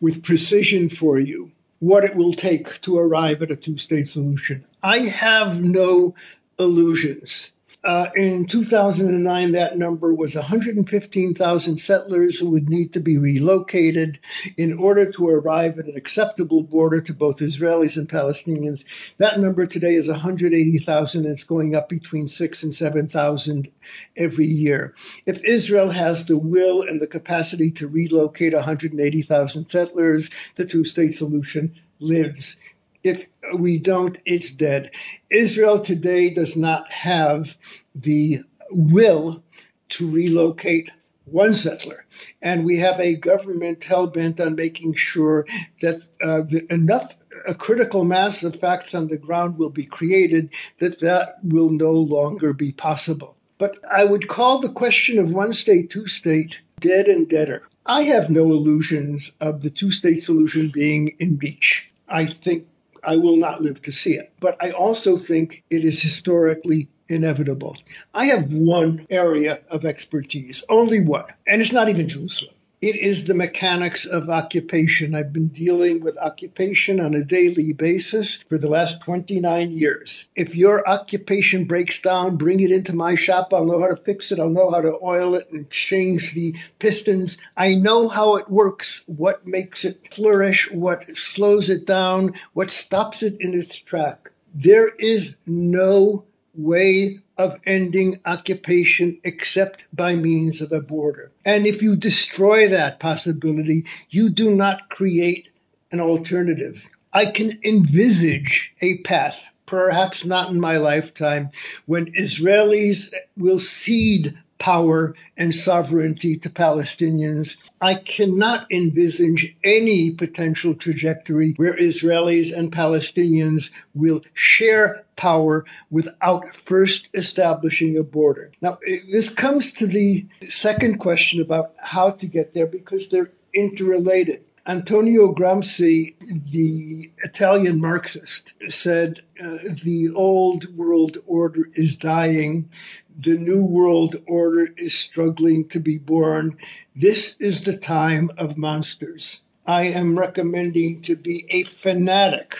with 0.00 0.22
precision 0.22 0.88
for 0.88 1.18
you, 1.18 1.52
what 1.78 2.04
it 2.04 2.14
will 2.14 2.32
take 2.32 2.80
to 2.82 2.98
arrive 2.98 3.42
at 3.42 3.50
a 3.50 3.56
two 3.56 3.78
state 3.78 4.06
solution. 4.06 4.64
I 4.82 4.98
have 4.98 5.62
no 5.62 6.14
illusions. 6.58 7.50
Uh, 7.84 8.08
in 8.14 8.46
2009, 8.46 9.52
that 9.52 9.76
number 9.76 10.14
was 10.14 10.36
115,000 10.36 11.76
settlers 11.76 12.38
who 12.38 12.50
would 12.50 12.68
need 12.68 12.92
to 12.92 13.00
be 13.00 13.18
relocated 13.18 14.20
in 14.56 14.78
order 14.78 15.10
to 15.10 15.28
arrive 15.28 15.80
at 15.80 15.86
an 15.86 15.96
acceptable 15.96 16.62
border 16.62 17.00
to 17.00 17.12
both 17.12 17.40
Israelis 17.40 17.96
and 17.96 18.08
Palestinians. 18.08 18.84
That 19.18 19.40
number 19.40 19.66
today 19.66 19.96
is 19.96 20.06
180,000. 20.06 21.26
It's 21.26 21.42
going 21.42 21.74
up 21.74 21.88
between 21.88 22.28
six 22.28 22.62
and 22.62 22.72
7,000 22.72 23.68
every 24.16 24.46
year. 24.46 24.94
If 25.26 25.42
Israel 25.42 25.90
has 25.90 26.26
the 26.26 26.38
will 26.38 26.82
and 26.82 27.00
the 27.02 27.08
capacity 27.08 27.72
to 27.72 27.88
relocate 27.88 28.54
180,000 28.54 29.68
settlers, 29.68 30.30
the 30.54 30.66
two 30.66 30.84
state 30.84 31.16
solution 31.16 31.74
lives 31.98 32.56
if 33.02 33.28
we 33.56 33.78
don't, 33.78 34.18
it's 34.24 34.52
dead. 34.52 34.92
Israel 35.30 35.80
today 35.80 36.30
does 36.30 36.56
not 36.56 36.90
have 36.90 37.56
the 37.94 38.40
will 38.70 39.42
to 39.90 40.10
relocate 40.10 40.90
one 41.24 41.54
settler. 41.54 42.04
And 42.42 42.64
we 42.64 42.78
have 42.78 42.98
a 43.00 43.14
government 43.14 43.84
hell 43.84 44.06
bent 44.06 44.40
on 44.40 44.54
making 44.54 44.94
sure 44.94 45.46
that 45.80 46.02
uh, 46.22 46.42
the, 46.42 46.66
enough 46.70 47.16
a 47.46 47.54
critical 47.54 48.04
mass 48.04 48.42
of 48.42 48.56
facts 48.56 48.94
on 48.94 49.08
the 49.08 49.16
ground 49.16 49.58
will 49.58 49.70
be 49.70 49.84
created 49.84 50.52
that 50.78 51.00
that 51.00 51.38
will 51.42 51.70
no 51.70 51.92
longer 51.92 52.52
be 52.52 52.72
possible. 52.72 53.36
But 53.58 53.78
I 53.88 54.04
would 54.04 54.28
call 54.28 54.58
the 54.58 54.68
question 54.68 55.18
of 55.18 55.32
one 55.32 55.52
state, 55.52 55.90
two 55.90 56.08
state 56.08 56.58
dead 56.80 57.06
and 57.06 57.28
deader. 57.28 57.68
I 57.86 58.02
have 58.02 58.30
no 58.30 58.50
illusions 58.50 59.32
of 59.40 59.60
the 59.62 59.70
two 59.70 59.92
state 59.92 60.22
solution 60.22 60.70
being 60.72 61.12
in 61.18 61.38
reach. 61.38 61.88
I 62.08 62.26
think 62.26 62.66
I 63.02 63.16
will 63.16 63.36
not 63.36 63.60
live 63.60 63.82
to 63.82 63.92
see 63.92 64.14
it. 64.14 64.32
But 64.40 64.56
I 64.60 64.70
also 64.70 65.16
think 65.16 65.64
it 65.70 65.84
is 65.84 66.00
historically 66.00 66.88
inevitable. 67.08 67.76
I 68.14 68.26
have 68.26 68.52
one 68.52 69.06
area 69.10 69.60
of 69.70 69.84
expertise, 69.84 70.64
only 70.68 71.00
one, 71.00 71.26
and 71.46 71.60
it's 71.60 71.72
not 71.72 71.88
even 71.88 72.08
Jerusalem. 72.08 72.54
It 72.82 72.96
is 72.96 73.26
the 73.26 73.34
mechanics 73.34 74.06
of 74.06 74.28
occupation. 74.28 75.14
I've 75.14 75.32
been 75.32 75.46
dealing 75.46 76.00
with 76.00 76.18
occupation 76.18 76.98
on 76.98 77.14
a 77.14 77.24
daily 77.24 77.72
basis 77.72 78.38
for 78.48 78.58
the 78.58 78.68
last 78.68 79.02
29 79.02 79.70
years. 79.70 80.24
If 80.34 80.56
your 80.56 80.88
occupation 80.88 81.66
breaks 81.66 82.00
down, 82.00 82.38
bring 82.38 82.58
it 82.58 82.72
into 82.72 82.92
my 82.92 83.14
shop. 83.14 83.54
I'll 83.54 83.66
know 83.66 83.80
how 83.80 83.86
to 83.86 83.96
fix 83.96 84.32
it. 84.32 84.40
I'll 84.40 84.50
know 84.50 84.72
how 84.72 84.80
to 84.80 84.98
oil 85.00 85.36
it 85.36 85.52
and 85.52 85.70
change 85.70 86.34
the 86.34 86.56
pistons. 86.80 87.38
I 87.56 87.76
know 87.76 88.08
how 88.08 88.34
it 88.34 88.50
works, 88.50 89.04
what 89.06 89.46
makes 89.46 89.84
it 89.84 90.12
flourish, 90.12 90.68
what 90.68 91.04
slows 91.04 91.70
it 91.70 91.86
down, 91.86 92.34
what 92.52 92.72
stops 92.72 93.22
it 93.22 93.36
in 93.40 93.54
its 93.54 93.78
track. 93.78 94.32
There 94.56 94.88
is 94.88 95.36
no 95.46 96.24
way 96.54 97.20
of 97.38 97.58
ending 97.64 98.20
occupation 98.24 99.18
except 99.24 99.88
by 99.94 100.14
means 100.14 100.60
of 100.60 100.72
a 100.72 100.80
border. 100.80 101.32
And 101.44 101.66
if 101.66 101.82
you 101.82 101.96
destroy 101.96 102.68
that 102.68 103.00
possibility, 103.00 103.86
you 104.10 104.30
do 104.30 104.54
not 104.54 104.88
create 104.88 105.50
an 105.90 106.00
alternative. 106.00 106.88
I 107.12 107.26
can 107.26 107.50
envisage 107.64 108.72
a 108.80 108.98
path, 108.98 109.48
perhaps 109.66 110.24
not 110.24 110.50
in 110.50 110.60
my 110.60 110.78
lifetime, 110.78 111.50
when 111.86 112.12
Israelis 112.12 113.12
will 113.36 113.58
cede 113.58 114.38
power 114.62 115.16
and 115.36 115.52
sovereignty 115.52 116.36
to 116.36 116.48
Palestinians. 116.48 117.56
I 117.80 117.94
cannot 117.94 118.70
envisage 118.70 119.56
any 119.64 120.12
potential 120.12 120.74
trajectory 120.74 121.54
where 121.56 121.76
Israelis 121.76 122.56
and 122.56 122.70
Palestinians 122.70 123.72
will 123.92 124.22
share 124.34 125.04
power 125.16 125.64
without 125.90 126.46
first 126.46 127.08
establishing 127.12 127.98
a 127.98 128.04
border. 128.04 128.52
Now, 128.60 128.78
this 129.10 129.30
comes 129.30 129.72
to 129.74 129.88
the 129.88 130.26
second 130.46 130.98
question 130.98 131.40
about 131.42 131.74
how 131.76 132.10
to 132.10 132.26
get 132.28 132.52
there 132.52 132.68
because 132.68 133.08
they're 133.08 133.32
interrelated. 133.52 134.44
Antonio 134.64 135.34
Gramsci, 135.34 136.14
the 136.20 137.10
Italian 137.24 137.80
Marxist, 137.80 138.52
said 138.68 139.20
uh, 139.42 139.58
the 139.82 140.12
old 140.14 140.76
world 140.76 141.18
order 141.26 141.68
is 141.72 141.96
dying, 141.96 142.70
the 143.16 143.36
new 143.36 143.64
world 143.64 144.16
order 144.26 144.68
is 144.76 144.94
struggling 144.94 145.68
to 145.68 145.80
be 145.80 145.98
born. 145.98 146.56
This 146.96 147.36
is 147.38 147.62
the 147.62 147.76
time 147.76 148.30
of 148.38 148.56
monsters. 148.56 149.38
I 149.66 149.84
am 149.84 150.18
recommending 150.18 151.02
to 151.02 151.16
be 151.16 151.46
a 151.50 151.64
fanatic 151.64 152.56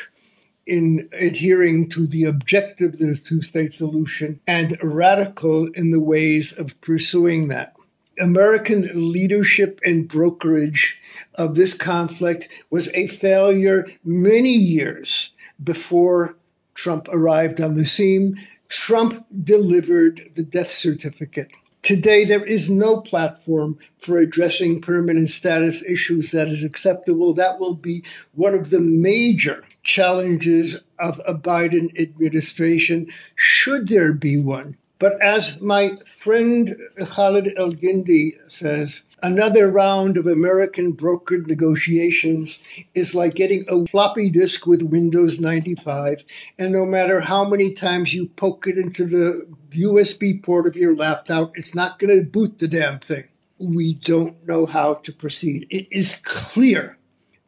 in 0.66 1.08
adhering 1.20 1.88
to 1.90 2.06
the 2.06 2.24
objective 2.24 2.92
of 2.94 2.98
the 2.98 3.14
two 3.16 3.42
state 3.42 3.74
solution 3.74 4.40
and 4.46 4.76
radical 4.82 5.66
in 5.66 5.90
the 5.90 6.00
ways 6.00 6.58
of 6.58 6.80
pursuing 6.80 7.48
that. 7.48 7.74
American 8.20 9.12
leadership 9.12 9.80
and 9.84 10.06
brokerage 10.06 10.98
of 11.34 11.54
this 11.54 11.74
conflict 11.74 12.48
was 12.70 12.88
a 12.94 13.06
failure 13.08 13.86
many 14.04 14.52
years 14.52 15.30
before 15.62 16.36
Trump 16.74 17.08
arrived 17.12 17.60
on 17.60 17.74
the 17.74 17.84
scene. 17.84 18.38
Trump 18.72 19.26
delivered 19.44 20.18
the 20.34 20.42
death 20.42 20.70
certificate. 20.70 21.50
Today, 21.82 22.24
there 22.24 22.42
is 22.42 22.70
no 22.70 23.02
platform 23.02 23.76
for 23.98 24.16
addressing 24.16 24.80
permanent 24.80 25.28
status 25.28 25.82
issues 25.82 26.30
that 26.30 26.48
is 26.48 26.64
acceptable. 26.64 27.34
That 27.34 27.60
will 27.60 27.74
be 27.74 28.04
one 28.32 28.54
of 28.54 28.70
the 28.70 28.80
major 28.80 29.62
challenges 29.82 30.80
of 30.98 31.20
a 31.26 31.34
Biden 31.34 32.00
administration, 32.00 33.08
should 33.34 33.88
there 33.88 34.14
be 34.14 34.38
one. 34.38 34.78
But 35.02 35.20
as 35.20 35.60
my 35.60 35.98
friend 36.14 36.76
Khalid 36.96 37.56
Elgindy 37.58 38.34
says, 38.46 39.02
another 39.20 39.68
round 39.68 40.16
of 40.16 40.28
American 40.28 40.92
brokered 40.92 41.48
negotiations 41.48 42.60
is 42.94 43.12
like 43.12 43.34
getting 43.34 43.64
a 43.68 43.84
floppy 43.84 44.30
disk 44.30 44.64
with 44.64 44.80
Windows 44.80 45.40
95, 45.40 46.22
and 46.56 46.72
no 46.72 46.86
matter 46.86 47.18
how 47.18 47.44
many 47.44 47.72
times 47.72 48.14
you 48.14 48.28
poke 48.28 48.68
it 48.68 48.78
into 48.78 49.04
the 49.04 49.44
USB 49.72 50.40
port 50.40 50.68
of 50.68 50.76
your 50.76 50.94
laptop, 50.94 51.58
it's 51.58 51.74
not 51.74 51.98
going 51.98 52.16
to 52.16 52.24
boot 52.24 52.60
the 52.60 52.68
damn 52.68 53.00
thing. 53.00 53.24
We 53.58 53.94
don't 53.94 54.46
know 54.46 54.66
how 54.66 54.94
to 54.94 55.12
proceed. 55.12 55.66
It 55.70 55.88
is 55.90 56.20
clear 56.22 56.96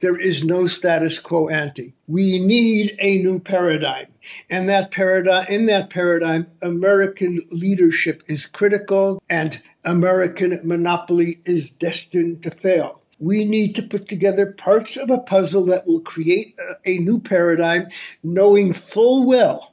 there 0.04 0.18
is 0.18 0.44
no 0.44 0.66
status 0.66 1.18
quo 1.18 1.48
ante. 1.48 1.94
We 2.06 2.38
need 2.38 2.94
a 2.98 3.22
new 3.22 3.38
paradigm. 3.38 4.08
And 4.50 4.68
that 4.68 4.90
paradigm, 4.90 5.46
in 5.48 5.66
that 5.66 5.88
paradigm, 5.88 6.46
American 6.60 7.40
leadership 7.50 8.24
is 8.26 8.44
critical 8.44 9.22
and 9.30 9.58
American 9.82 10.60
monopoly 10.64 11.40
is 11.46 11.70
destined 11.70 12.42
to 12.42 12.50
fail. 12.50 13.00
We 13.18 13.46
need 13.46 13.76
to 13.76 13.82
put 13.82 14.06
together 14.06 14.52
parts 14.52 14.98
of 14.98 15.08
a 15.08 15.20
puzzle 15.20 15.66
that 15.66 15.86
will 15.86 16.00
create 16.00 16.54
a, 16.58 16.90
a 16.90 16.98
new 16.98 17.18
paradigm, 17.20 17.88
knowing 18.22 18.74
full 18.74 19.26
well 19.26 19.72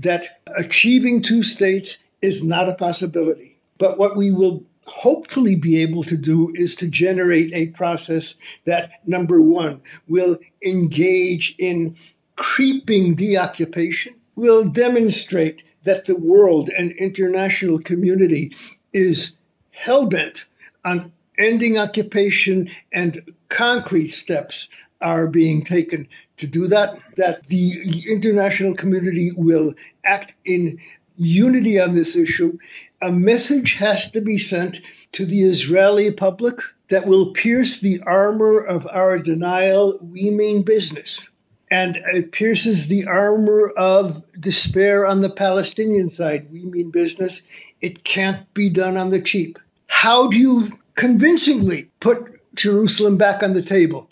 that 0.00 0.38
achieving 0.54 1.22
two 1.22 1.42
states 1.42 1.98
is 2.20 2.44
not 2.44 2.68
a 2.68 2.74
possibility. 2.74 3.56
But 3.78 3.96
what 3.96 4.18
we 4.18 4.32
will 4.32 4.64
hopefully 4.86 5.56
be 5.56 5.82
able 5.82 6.02
to 6.04 6.16
do 6.16 6.50
is 6.54 6.76
to 6.76 6.88
generate 6.88 7.52
a 7.54 7.68
process 7.68 8.34
that, 8.64 9.06
number 9.06 9.40
one, 9.40 9.80
will 10.08 10.38
engage 10.64 11.54
in 11.58 11.96
creeping 12.36 13.14
deoccupation, 13.14 14.14
will 14.34 14.64
demonstrate 14.64 15.62
that 15.84 16.06
the 16.06 16.16
world 16.16 16.70
and 16.76 16.92
international 16.92 17.78
community 17.78 18.54
is 18.92 19.32
hell-bent 19.70 20.44
on 20.84 21.12
ending 21.38 21.78
occupation 21.78 22.68
and 22.92 23.20
concrete 23.48 24.08
steps 24.08 24.68
are 25.00 25.26
being 25.26 25.64
taken 25.64 26.08
to 26.36 26.46
do 26.46 26.68
that, 26.68 26.98
that 27.16 27.46
the 27.46 28.04
international 28.08 28.74
community 28.74 29.30
will 29.36 29.74
act 30.04 30.36
in 30.44 30.78
unity 31.16 31.80
on 31.80 31.94
this 31.94 32.16
issue. 32.16 32.58
A 33.00 33.12
message 33.12 33.74
has 33.74 34.10
to 34.12 34.20
be 34.20 34.38
sent 34.38 34.80
to 35.12 35.26
the 35.26 35.42
Israeli 35.42 36.10
public 36.12 36.60
that 36.88 37.06
will 37.06 37.32
pierce 37.32 37.78
the 37.78 38.02
armor 38.02 38.58
of 38.58 38.86
our 38.86 39.18
denial. 39.18 39.98
We 40.00 40.30
mean 40.30 40.62
business. 40.62 41.28
And 41.70 41.96
it 41.96 42.32
pierces 42.32 42.86
the 42.86 43.06
armor 43.06 43.70
of 43.70 44.30
despair 44.38 45.06
on 45.06 45.22
the 45.22 45.30
Palestinian 45.30 46.10
side. 46.10 46.48
We 46.52 46.66
mean 46.66 46.90
business. 46.90 47.42
It 47.80 48.04
can't 48.04 48.52
be 48.52 48.68
done 48.68 48.98
on 48.98 49.08
the 49.08 49.22
cheap. 49.22 49.58
How 49.86 50.28
do 50.28 50.38
you 50.38 50.78
convincingly 50.94 51.90
put 51.98 52.40
Jerusalem 52.54 53.16
back 53.16 53.42
on 53.42 53.54
the 53.54 53.62
table? 53.62 54.10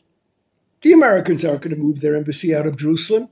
The 0.81 0.93
Americans 0.93 1.45
aren't 1.45 1.61
going 1.61 1.77
to 1.77 1.83
move 1.83 2.01
their 2.01 2.17
embassy 2.17 2.55
out 2.55 2.67
of 2.67 2.79
Jerusalem. 2.79 3.29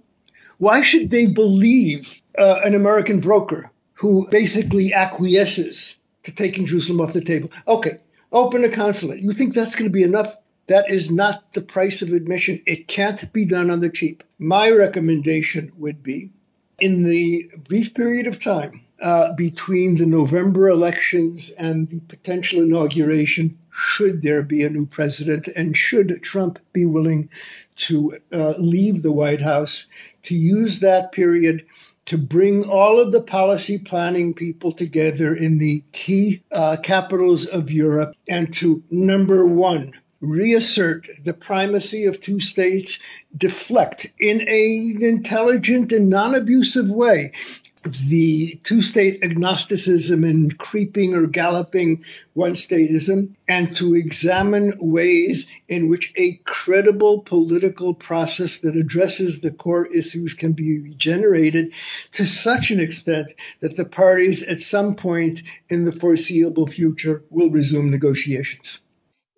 Why 0.59 0.83
should 0.83 1.09
they 1.09 1.27
believe 1.27 2.21
uh, 2.39 2.61
an 2.65 2.75
American 2.75 3.21
broker 3.21 3.71
who 3.95 4.29
basically 4.31 4.93
acquiesces 4.93 5.97
to 6.23 6.35
taking 6.35 6.67
Jerusalem 6.67 7.01
off 7.01 7.13
the 7.13 7.21
table? 7.21 7.51
Okay, 7.67 7.99
open 8.33 8.65
a 8.65 8.69
consulate. 8.69 9.21
You 9.21 9.33
think 9.33 9.55
that's 9.55 9.75
going 9.75 9.91
to 9.91 9.95
be 9.95 10.03
enough? 10.03 10.37
That 10.67 10.91
is 10.91 11.11
not 11.11 11.55
the 11.55 11.63
price 11.63 12.03
of 12.03 12.13
admission. 12.13 12.63
It 12.67 12.87
can't 12.87 13.33
be 13.33 13.47
done 13.47 13.71
on 13.71 13.81
the 13.81 13.89
cheap. 13.89 14.23
My 14.39 14.71
recommendation 14.71 15.73
would 15.79 16.03
be 16.03 16.31
in 16.79 17.03
the 17.03 17.51
brief 17.67 17.95
period 17.95 18.27
of 18.27 18.41
time 18.41 18.83
uh, 19.01 19.33
between 19.33 19.97
the 19.97 20.07
November 20.07 20.69
elections 20.69 21.51
and 21.51 21.89
the 21.89 22.01
potential 22.01 22.63
inauguration, 22.63 23.59
should 23.71 24.23
there 24.23 24.43
be 24.43 24.65
a 24.65 24.71
new 24.71 24.87
president 24.87 25.47
and 25.49 25.77
should 25.77 26.23
Trump 26.23 26.59
be 26.73 26.85
willing 26.85 27.31
to 27.77 28.19
uh, 28.33 28.55
leave 28.59 29.03
the 29.03 29.13
White 29.13 29.41
House, 29.41 29.87
to 30.23 30.35
use 30.35 30.81
that 30.81 31.13
period 31.13 31.65
to 32.09 32.17
bring 32.17 32.65
all 32.65 33.01
of 33.01 33.13
the 33.13 33.21
policy 33.21 33.79
planning 33.79 34.33
people 34.33 34.73
together 34.73 35.35
in 35.35 35.59
the 35.59 35.85
key 35.93 36.43
uh, 36.51 36.79
capitals 36.83 37.45
of 37.45 37.71
Europe 37.71 38.15
and 38.27 38.53
to, 38.55 38.83
number 38.91 39.47
one, 39.47 39.93
reassert 40.23 41.07
the 41.23 41.35
primacy 41.35 42.07
of 42.07 42.19
two 42.19 42.41
states, 42.41 42.99
deflect 43.37 44.11
in 44.19 44.41
an 44.41 44.97
intelligent 45.03 45.93
and 45.93 46.09
non 46.09 46.35
abusive 46.35 46.91
way 46.91 47.33
the 47.83 48.59
two 48.63 48.83
state 48.83 49.23
agnosticism 49.23 50.25
and 50.25 50.57
creeping 50.57 51.15
or 51.15 51.27
galloping 51.27 52.05
one 52.35 52.53
statism, 52.53 53.35
and 53.49 53.77
to 53.77 53.95
examine 53.95 54.73
ways 54.79 55.47
in 55.69 55.89
which 55.89 56.13
a 56.17 56.35
credible 56.45 57.21
political 57.21 57.95
process 57.95 58.59
that 58.59 58.77
addresses 58.77 59.41
the 59.41 59.51
core 59.51 59.87
issues 59.87 60.35
can 60.35 60.53
be 60.53 60.95
generated 60.97 61.73
to 62.13 62.25
such 62.27 62.71
an 62.71 62.81
extent 62.81 63.33
that 63.61 63.77
the 63.77 63.85
parties 63.85 64.43
at 64.43 64.63
some 64.63 64.95
point 64.95 65.43
in 65.69 65.85
the 65.85 65.93
foreseeable 65.93 66.67
future 66.67 67.23
will 67.31 67.51
resume 67.51 67.91
negotiations. 67.91 68.81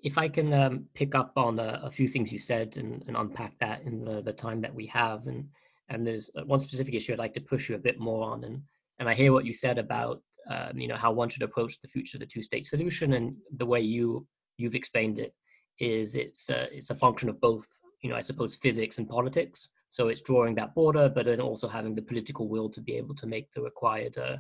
If 0.02 0.16
I 0.16 0.28
can 0.28 0.52
um, 0.54 0.86
pick 0.94 1.14
up 1.14 1.32
on 1.36 1.58
a, 1.58 1.82
a, 1.84 1.90
few 1.90 2.08
things 2.08 2.32
you 2.32 2.38
said 2.38 2.78
and, 2.78 3.04
and 3.06 3.16
unpack 3.16 3.58
that 3.58 3.82
in 3.82 4.04
the, 4.04 4.22
the 4.22 4.32
time 4.32 4.62
that 4.62 4.74
we 4.74 4.86
have, 4.86 5.26
and 5.26 5.50
and 5.90 6.06
there's 6.06 6.30
uh, 6.36 6.44
one 6.44 6.58
specific 6.58 6.94
issue 6.94 7.12
I'd 7.12 7.18
like 7.18 7.34
to 7.34 7.40
push 7.40 7.68
you 7.68 7.74
a 7.74 7.78
bit 7.78 7.98
more 7.98 8.24
on. 8.24 8.44
And 8.44 8.62
and 8.98 9.08
I 9.08 9.14
hear 9.14 9.32
what 9.32 9.44
you 9.44 9.52
said 9.52 9.78
about 9.78 10.22
um, 10.48 10.78
you 10.78 10.88
know 10.88 10.96
how 10.96 11.12
one 11.12 11.28
should 11.28 11.42
approach 11.42 11.80
the 11.80 11.88
future 11.88 12.16
of 12.16 12.20
the 12.20 12.26
two-state 12.26 12.64
solution, 12.64 13.14
and 13.14 13.36
the 13.56 13.66
way 13.66 13.80
you 13.80 14.26
you've 14.56 14.74
explained 14.74 15.18
it 15.18 15.34
is 15.78 16.14
it's 16.14 16.48
a, 16.50 16.68
it's 16.76 16.90
a 16.90 16.94
function 16.94 17.28
of 17.28 17.40
both 17.40 17.66
you 18.02 18.10
know 18.10 18.16
I 18.16 18.20
suppose 18.20 18.54
physics 18.54 18.98
and 18.98 19.08
politics. 19.08 19.68
So 19.90 20.06
it's 20.08 20.22
drawing 20.22 20.54
that 20.54 20.74
border, 20.74 21.08
but 21.08 21.26
then 21.26 21.40
also 21.40 21.66
having 21.68 21.96
the 21.96 22.02
political 22.02 22.48
will 22.48 22.70
to 22.70 22.80
be 22.80 22.94
able 22.94 23.16
to 23.16 23.26
make 23.26 23.50
the 23.50 23.60
required 23.60 24.16
uh, 24.16 24.36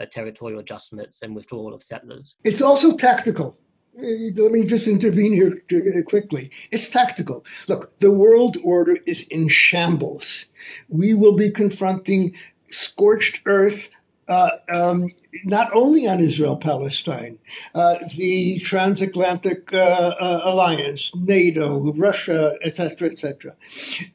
uh, 0.00 0.06
territorial 0.10 0.58
adjustments 0.58 1.22
and 1.22 1.34
withdrawal 1.34 1.74
of 1.74 1.82
settlers. 1.82 2.34
It's 2.44 2.60
also 2.60 2.96
tactical. 2.96 3.56
Uh, 3.98 4.02
let 4.36 4.52
me 4.52 4.66
just 4.66 4.86
intervene 4.86 5.32
here 5.32 5.62
uh, 5.72 6.02
quickly. 6.02 6.50
It's 6.70 6.88
tactical. 6.88 7.44
Look, 7.68 7.96
the 7.98 8.10
world 8.10 8.56
order 8.62 8.96
is 9.06 9.26
in 9.28 9.48
shambles. 9.48 10.46
We 10.88 11.14
will 11.14 11.34
be 11.34 11.50
confronting 11.50 12.36
scorched 12.66 13.42
earth. 13.46 13.90
Uh, 14.28 14.50
um, 14.68 15.08
not 15.44 15.74
only 15.74 16.06
on 16.06 16.20
Israel 16.20 16.56
Palestine, 16.56 17.38
uh, 17.74 17.96
the 18.16 18.60
transatlantic 18.60 19.72
uh, 19.72 19.76
uh, 19.76 20.40
alliance, 20.44 21.12
NATO, 21.16 21.92
Russia, 21.94 22.56
etc., 22.62 23.08
etc. 23.08 23.56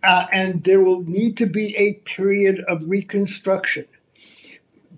and 0.02 0.64
there 0.64 0.80
will 0.80 1.02
need 1.02 1.38
to 1.38 1.48
be 1.48 1.76
a 1.76 1.96
period 1.96 2.62
of 2.66 2.84
reconstruction. 2.88 3.88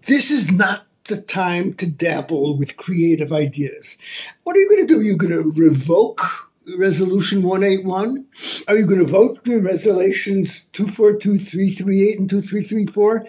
This 0.06 0.30
is 0.30 0.52
not 0.52 0.87
the 1.08 1.22
time 1.22 1.74
to 1.76 1.88
dabble 1.88 2.58
with 2.58 2.78
creative 2.78 3.34
ideas. 3.34 3.98
What 4.44 4.56
are 4.56 4.60
you 4.60 4.70
going 4.70 4.88
to 4.88 4.94
do? 4.94 5.00
Are 5.00 5.04
You're 5.04 5.18
going 5.18 5.34
to 5.34 5.52
revoke 5.52 6.22
Resolution 6.78 7.44
181? 7.44 8.26
Are 8.68 8.78
you 8.78 8.86
going 8.86 9.06
to 9.06 9.12
vote 9.12 9.46
for 9.46 9.60
Resolutions 9.60 10.66
242, 10.74 11.38
338, 11.38 12.20
and 12.20 12.30
2334? 12.30 13.28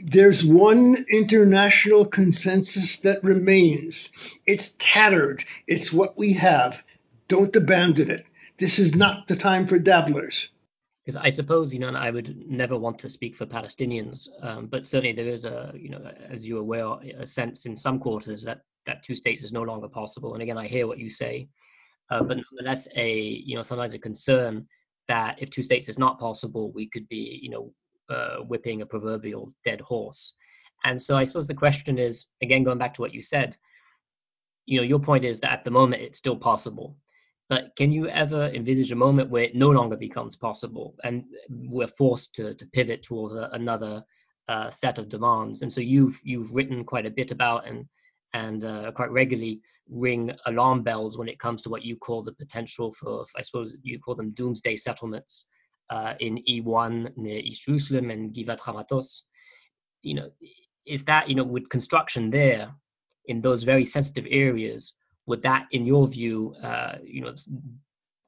There's 0.00 0.44
one 0.44 0.96
international 1.08 2.04
consensus 2.04 2.98
that 2.98 3.24
remains. 3.24 4.10
It's 4.44 4.74
tattered. 4.78 5.44
It's 5.66 5.92
what 5.92 6.18
we 6.18 6.34
have. 6.34 6.82
Don't 7.28 7.56
abandon 7.56 8.10
it. 8.10 8.26
This 8.58 8.78
is 8.78 8.94
not 8.94 9.26
the 9.26 9.36
time 9.36 9.66
for 9.66 9.78
dabblers 9.78 10.50
because 11.04 11.20
I 11.20 11.30
suppose 11.30 11.72
you 11.72 11.80
know, 11.80 11.88
and 11.88 11.96
I 11.96 12.10
would 12.10 12.48
never 12.48 12.78
want 12.78 12.98
to 13.00 13.08
speak 13.08 13.36
for 13.36 13.46
Palestinians, 13.46 14.28
um, 14.42 14.66
but 14.66 14.86
certainly 14.86 15.12
there 15.12 15.32
is 15.32 15.44
a, 15.44 15.72
you 15.74 15.90
know, 15.90 16.00
as 16.30 16.46
you're 16.46 16.60
aware, 16.60 16.94
a 17.18 17.26
sense 17.26 17.66
in 17.66 17.76
some 17.76 17.98
quarters 17.98 18.42
that 18.42 18.60
that 18.86 19.02
two 19.02 19.14
states 19.14 19.44
is 19.44 19.52
no 19.52 19.62
longer 19.62 19.88
possible. 19.88 20.34
And 20.34 20.42
again, 20.42 20.58
I 20.58 20.66
hear 20.66 20.86
what 20.86 20.98
you 20.98 21.10
say, 21.10 21.48
uh, 22.10 22.22
but 22.22 22.38
nonetheless, 22.38 22.88
a 22.96 23.18
you 23.18 23.54
know, 23.56 23.62
sometimes 23.62 23.94
a 23.94 23.98
concern 23.98 24.66
that 25.08 25.36
if 25.42 25.50
two 25.50 25.62
states 25.62 25.88
is 25.88 25.98
not 25.98 26.18
possible, 26.18 26.72
we 26.72 26.88
could 26.88 27.08
be, 27.08 27.38
you 27.42 27.50
know, 27.50 27.72
uh, 28.08 28.36
whipping 28.44 28.82
a 28.82 28.86
proverbial 28.86 29.52
dead 29.64 29.80
horse. 29.80 30.36
And 30.84 31.00
so 31.00 31.16
I 31.16 31.24
suppose 31.24 31.46
the 31.46 31.54
question 31.54 31.98
is, 31.98 32.26
again, 32.42 32.64
going 32.64 32.78
back 32.78 32.94
to 32.94 33.00
what 33.00 33.14
you 33.14 33.22
said, 33.22 33.56
you 34.66 34.78
know, 34.78 34.84
your 34.84 34.98
point 34.98 35.24
is 35.24 35.40
that 35.40 35.52
at 35.52 35.64
the 35.64 35.70
moment 35.70 36.02
it's 36.02 36.18
still 36.18 36.36
possible. 36.36 36.96
But 37.48 37.76
can 37.76 37.92
you 37.92 38.08
ever 38.08 38.46
envisage 38.48 38.90
a 38.90 38.96
moment 38.96 39.30
where 39.30 39.44
it 39.44 39.54
no 39.54 39.70
longer 39.70 39.96
becomes 39.96 40.34
possible 40.34 40.94
and 41.04 41.24
we're 41.48 41.86
forced 41.86 42.34
to, 42.36 42.54
to 42.54 42.66
pivot 42.68 43.02
towards 43.02 43.34
a, 43.34 43.50
another 43.52 44.02
uh, 44.48 44.70
set 44.70 44.98
of 44.98 45.08
demands? 45.08 45.62
And 45.62 45.72
so 45.72 45.80
you've 45.80 46.20
you've 46.24 46.54
written 46.54 46.84
quite 46.84 47.06
a 47.06 47.10
bit 47.10 47.30
about 47.30 47.68
and 47.68 47.86
and 48.32 48.64
uh, 48.64 48.90
quite 48.92 49.10
regularly 49.10 49.60
ring 49.88 50.32
alarm 50.46 50.82
bells 50.82 51.18
when 51.18 51.28
it 51.28 51.38
comes 51.38 51.62
to 51.62 51.68
what 51.68 51.84
you 51.84 51.96
call 51.96 52.22
the 52.22 52.32
potential 52.32 52.92
for, 52.92 53.26
I 53.36 53.42
suppose 53.42 53.76
you 53.82 53.98
call 53.98 54.14
them 54.14 54.30
doomsday 54.30 54.76
settlements 54.76 55.46
uh, 55.90 56.14
in 56.20 56.42
E1 56.48 57.16
near 57.16 57.38
East 57.38 57.64
Jerusalem 57.64 58.10
and 58.10 58.32
Givat 58.34 58.60
Hamatos. 58.60 59.22
You 60.02 60.14
know, 60.14 60.30
is 60.86 61.04
that 61.06 61.28
you 61.28 61.34
know 61.34 61.44
with 61.44 61.68
construction 61.68 62.30
there 62.30 62.74
in 63.26 63.40
those 63.40 63.64
very 63.64 63.84
sensitive 63.84 64.26
areas? 64.30 64.94
Would 65.26 65.42
that, 65.42 65.66
in 65.70 65.86
your 65.86 66.06
view, 66.08 66.54
uh, 66.62 66.96
you 67.04 67.20
know, 67.22 67.34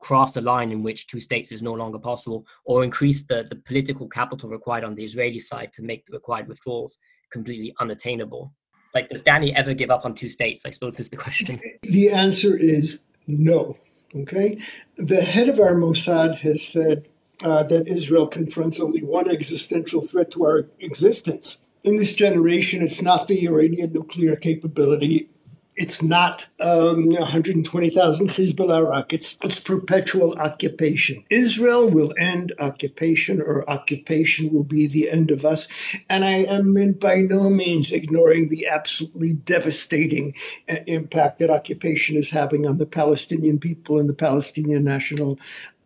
cross 0.01 0.37
a 0.37 0.41
line 0.41 0.73
in 0.73 0.83
which 0.83 1.07
two 1.07 1.21
states 1.21 1.53
is 1.53 1.63
no 1.63 1.73
longer 1.73 1.99
possible, 1.99 2.47
or 2.65 2.85
increase 2.85 3.25
the, 3.25 3.47
the 3.49 3.57
political 3.57 4.09
capital 4.09 4.49
required 4.49 4.85
on 4.85 4.95
the 4.95 5.05
Israeli 5.05 5.41
side 5.41 5.73
to 5.73 5.83
make 5.83 6.07
the 6.07 6.13
required 6.13 6.49
withdrawals 6.49 6.99
completely 7.31 7.75
unattainable? 7.81 8.53
Like, 8.95 9.11
does 9.11 9.21
Danny 9.21 9.55
ever 9.55 9.75
give 9.75 9.91
up 9.91 10.05
on 10.05 10.15
two 10.15 10.31
states? 10.31 10.65
I 10.65 10.71
suppose 10.71 11.01
is 11.01 11.11
the 11.11 11.17
question. 11.17 11.61
The 11.83 12.11
answer 12.11 12.57
is 12.57 12.99
no. 13.27 13.77
Okay? 14.15 14.59
The 14.97 15.21
head 15.21 15.49
of 15.49 15.61
our 15.61 15.75
Mossad 15.75 16.37
has 16.37 16.67
said 16.67 17.09
uh, 17.43 17.65
that 17.65 17.89
Israel 17.89 18.27
confronts 18.27 18.81
only 18.81 19.03
one 19.03 19.31
existential 19.31 20.03
threat 20.03 20.31
to 20.33 20.45
our 20.45 20.69
existence. 20.79 21.59
In 21.83 21.97
this 21.97 22.15
generation, 22.15 22.83
it's 22.83 23.03
not 23.03 23.27
the 23.27 23.47
Iranian 23.47 23.93
nuclear 23.93 24.37
capability 24.37 25.29
it's 25.77 26.03
not 26.03 26.47
um, 26.59 27.11
120,000 27.11 28.31
Hezbollah 28.31 28.89
rockets. 28.89 29.37
It's 29.43 29.61
perpetual 29.61 30.35
occupation. 30.39 31.25
Israel 31.29 31.91
will 31.91 32.15
end 32.19 32.55
occupation, 32.59 33.43
or 33.43 33.69
occupation 33.69 34.53
will 34.53 34.65
be 34.65 34.87
the 34.87 35.11
end 35.11 35.31
of 35.31 35.45
us. 35.45 35.69
And 36.09 36.25
I 36.25 36.45
am 36.45 36.75
by 36.99 37.17
no 37.17 37.51
means 37.51 37.93
ignoring 37.93 38.49
the 38.49 38.69
absolutely 38.69 39.35
devastating 39.35 40.35
uh, 40.69 40.77
impact 40.87 41.39
that 41.39 41.51
occupation 41.51 42.17
is 42.17 42.31
having 42.31 42.67
on 42.67 42.79
the 42.79 42.87
Palestinian 42.87 43.59
people 43.59 43.99
and 43.99 44.09
the 44.09 44.15
Palestinian 44.15 44.85
national 44.85 45.39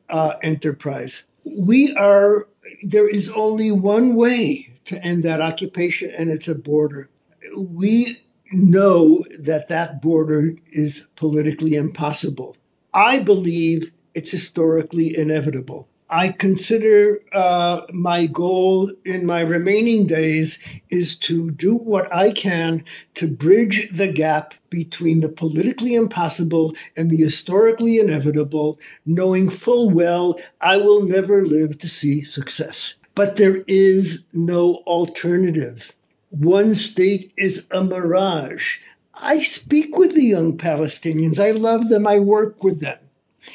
uh, 0.09 0.35
enterprise. 0.43 1.25
We 1.45 1.95
are, 1.95 2.47
there 2.83 3.09
is 3.09 3.31
only 3.31 3.73
one 3.73 4.15
way 4.15 4.79
to 4.85 5.05
end 5.05 5.25
that 5.25 5.41
occupation, 5.41 6.13
and 6.17 6.31
it's 6.31 6.49
a 6.49 6.55
border. 6.55 7.09
We 7.57 8.19
know 8.53 9.25
that 9.41 9.69
that 9.69 10.03
border 10.03 10.55
is 10.73 11.09
politically 11.17 11.75
impossible. 11.75 12.57
I 12.93 13.21
believe 13.21 13.93
it's 14.15 14.33
historically 14.33 15.17
inevitable. 15.17 15.89
I 16.13 16.31
consider 16.31 17.21
uh, 17.31 17.83
my 17.93 18.27
goal 18.27 18.91
in 19.05 19.27
my 19.27 19.43
remaining 19.43 20.09
days 20.09 20.59
is 20.91 21.17
to 21.19 21.53
do 21.53 21.77
what 21.77 22.13
I 22.13 22.33
can 22.33 22.83
to 23.15 23.29
bridge 23.29 23.89
the 23.93 24.13
gap 24.13 24.55
between 24.71 25.21
the 25.21 25.29
politically 25.29 25.95
impossible 25.95 26.75
and 26.97 27.09
the 27.11 27.17
historically 27.17 28.01
inevitable, 28.01 28.81
knowing 29.07 29.51
full 29.51 29.89
well 29.89 30.41
I 30.61 30.79
will 30.79 31.05
never 31.05 31.47
live 31.47 31.79
to 31.79 31.89
see 31.89 32.25
success. 32.25 32.97
But 33.15 33.37
there 33.37 33.63
is 33.69 34.25
no 34.33 34.83
alternative 34.87 35.95
one 36.31 36.77
state 36.77 37.33
is 37.37 37.67
a 37.71 37.83
mirage. 37.83 38.79
I 39.13 39.43
speak 39.43 39.99
with 39.99 40.15
the 40.15 40.23
young 40.23 40.57
Palestinians. 40.57 41.39
I 41.39 41.51
love 41.51 41.89
them. 41.89 42.07
I 42.07 42.21
work 42.21 42.63
with 42.63 42.81
them. 42.81 42.99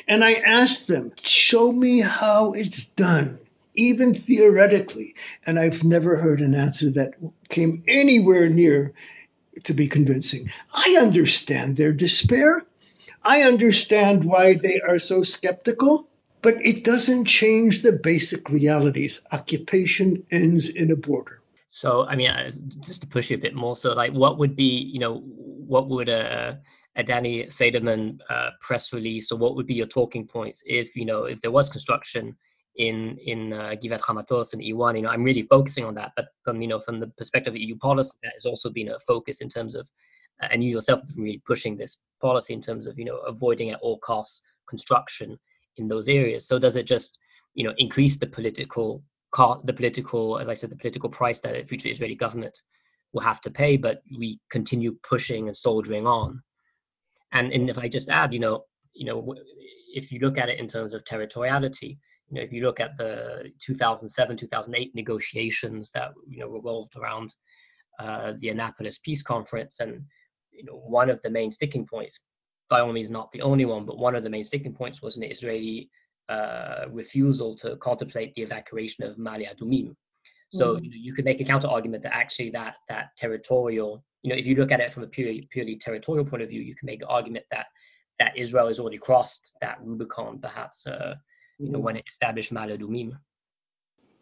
And 0.08 0.24
I 0.24 0.34
ask 0.34 0.86
them, 0.88 1.14
show 1.22 1.72
me 1.72 2.00
how 2.00 2.52
it's 2.52 2.86
done, 2.86 3.40
even 3.76 4.14
theoretically. 4.14 5.16
And 5.48 5.58
I've 5.58 5.84
never 5.84 6.18
heard 6.18 6.42
an 6.42 6.54
answer 6.54 6.92
that 6.92 7.14
came 7.50 7.84
anywhere 7.88 8.50
near 8.50 8.94
to 9.64 9.74
be 9.74 9.88
convincing. 9.88 10.50
I 10.74 10.98
understand 11.00 11.78
their 11.78 11.94
despair. 11.94 12.62
I 13.24 13.44
understand 13.44 14.26
why 14.26 14.54
they 14.54 14.82
are 14.82 15.00
so 15.00 15.24
skeptical, 15.24 16.10
but 16.42 16.66
it 16.66 16.84
doesn't 16.84 17.26
change 17.26 17.82
the 17.82 17.94
basic 17.94 18.50
realities. 18.50 19.24
Occupation 19.32 20.26
ends 20.30 20.68
in 20.68 20.92
a 20.92 20.96
border. 20.96 21.42
So, 21.76 22.06
I 22.06 22.16
mean, 22.16 22.32
just 22.80 23.02
to 23.02 23.08
push 23.08 23.30
you 23.30 23.36
a 23.36 23.40
bit 23.40 23.54
more, 23.54 23.76
so 23.76 23.92
like, 23.92 24.14
what 24.14 24.38
would 24.38 24.56
be, 24.56 24.90
you 24.94 24.98
know, 24.98 25.18
what 25.26 25.90
would 25.90 26.08
a, 26.08 26.58
a 26.96 27.04
Danny 27.04 27.48
Seidemann 27.48 28.20
uh, 28.30 28.52
press 28.62 28.94
release, 28.94 29.30
or 29.30 29.38
what 29.38 29.58
would 29.58 29.68
be 29.68 29.74
your 29.74 29.86
talking 29.86 30.26
points 30.26 30.64
if, 30.66 30.96
you 30.96 31.04
know, 31.04 31.26
if 31.26 31.42
there 31.42 31.52
was 31.52 31.68
construction 31.68 32.34
in 32.78 33.18
in 33.26 33.52
uh, 33.52 33.76
Givat 33.84 34.00
Hamatos 34.00 34.54
and 34.54 34.62
E1? 34.62 34.96
You 34.96 35.02
know, 35.02 35.10
I'm 35.10 35.26
really 35.26 35.42
focusing 35.42 35.84
on 35.84 35.96
that, 35.96 36.14
but 36.16 36.28
from 36.46 36.62
you 36.62 36.70
know, 36.70 36.80
from 36.80 36.98
the 36.98 37.08
perspective 37.18 37.52
of 37.52 37.58
EU 37.58 37.76
policy, 37.76 38.16
that 38.24 38.32
has 38.32 38.46
also 38.46 38.70
been 38.70 38.88
a 38.88 39.00
focus 39.00 39.42
in 39.42 39.50
terms 39.50 39.76
of, 39.76 39.86
uh, 40.42 40.48
and 40.52 40.64
you 40.64 40.70
yourself 40.70 41.02
have 41.02 41.14
been 41.14 41.26
really 41.26 41.42
pushing 41.46 41.76
this 41.76 41.98
policy 42.22 42.54
in 42.54 42.62
terms 42.62 42.88
of, 42.88 42.98
you 42.98 43.04
know, 43.04 43.18
avoiding 43.28 43.72
at 43.72 43.82
all 43.82 43.98
costs 43.98 44.44
construction 44.70 45.38
in 45.76 45.90
those 45.90 46.08
areas. 46.08 46.48
So, 46.48 46.58
does 46.58 46.78
it 46.78 46.88
just, 46.88 47.20
you 47.54 47.66
know, 47.66 47.74
increase 47.78 48.16
the 48.16 48.28
political 48.28 49.04
the 49.66 49.74
political, 49.74 50.40
as 50.40 50.48
I 50.48 50.54
said, 50.54 50.70
the 50.70 50.76
political 50.76 51.10
price 51.10 51.40
that 51.40 51.56
a 51.56 51.66
future 51.66 51.90
Israeli 51.90 52.16
government 52.16 52.62
will 53.14 53.22
have 53.22 53.42
to 53.42 53.52
pay, 53.52 53.78
but 53.78 54.02
we 54.18 54.40
continue 54.50 54.98
pushing 55.08 55.48
and 55.48 55.56
soldiering 55.56 56.08
on. 56.08 56.42
And, 57.32 57.52
and 57.52 57.70
if 57.70 57.78
I 57.78 57.88
just 57.88 58.10
add, 58.10 58.34
you 58.34 58.40
know, 58.40 58.66
you 58.94 59.06
know, 59.06 59.36
if 59.94 60.12
you 60.12 60.20
look 60.20 60.38
at 60.38 60.50
it 60.50 60.60
in 60.60 60.68
terms 60.68 60.94
of 60.94 61.04
territoriality, 61.04 61.98
you 62.28 62.36
know, 62.36 62.42
if 62.42 62.52
you 62.52 62.64
look 62.64 62.80
at 62.80 62.98
the 62.98 63.52
2007-2008 63.70 64.96
negotiations 64.96 65.92
that 65.92 66.12
you 66.28 66.40
know 66.40 66.48
revolved 66.48 66.96
around 66.96 67.36
uh, 68.00 68.34
the 68.40 68.50
Annapolis 68.50 68.98
Peace 69.00 69.22
Conference, 69.22 69.80
and 69.80 70.02
you 70.52 70.64
know, 70.64 70.78
one 70.78 71.10
of 71.10 71.22
the 71.22 71.30
main 71.30 71.52
sticking 71.52 71.86
points, 71.86 72.20
by 72.70 72.80
all 72.80 72.92
means 72.92 73.12
not 73.12 73.32
the 73.32 73.42
only 73.42 73.66
one, 73.66 73.86
but 73.86 73.98
one 73.98 74.16
of 74.16 74.24
the 74.24 74.30
main 74.30 74.44
sticking 74.44 74.74
points 74.74 75.02
was 75.02 75.18
an 75.18 75.24
Israeli 75.24 75.90
uh, 76.30 76.86
refusal 76.92 77.56
to 77.58 77.76
contemplate 77.78 78.34
the 78.36 78.42
evacuation 78.42 79.04
of 79.04 79.18
Ma'ale 79.18 79.48
Adumim. 79.56 79.96
So 80.50 80.76
mm. 80.76 80.84
you, 80.84 80.90
know, 80.90 80.98
you 80.98 81.14
could 81.14 81.26
make 81.26 81.42
a 81.42 81.44
counter 81.44 81.68
argument 81.68 82.04
that 82.04 82.16
actually 82.16 82.52
that 82.52 82.76
that 82.90 83.10
territorial, 83.18 84.04
you 84.22 84.30
know, 84.32 84.36
if 84.36 84.48
you 84.48 84.56
look 84.56 84.72
at 84.72 84.80
it 84.80 84.94
from 84.94 85.04
a 85.04 85.08
purely 85.08 85.48
purely 85.52 85.78
territorial 85.78 86.26
point 86.26 86.44
of 86.44 86.50
view, 86.50 86.62
you 86.62 86.76
can 86.76 86.86
make 86.86 87.00
the 87.00 87.08
argument 87.08 87.46
that 87.52 87.68
that 88.20 88.38
Israel 88.38 88.68
has 88.68 88.80
already 88.80 88.98
crossed 88.98 89.52
that 89.62 89.78
Rubicon, 89.84 90.40
perhaps, 90.40 90.88
uh, 90.88 91.16
you 91.60 91.72
know, 91.72 91.80
mm. 91.80 91.84
when 91.84 91.98
it 91.98 92.06
established 92.08 92.54
Ma'ale 92.54 92.80
Adumim. 92.80 93.18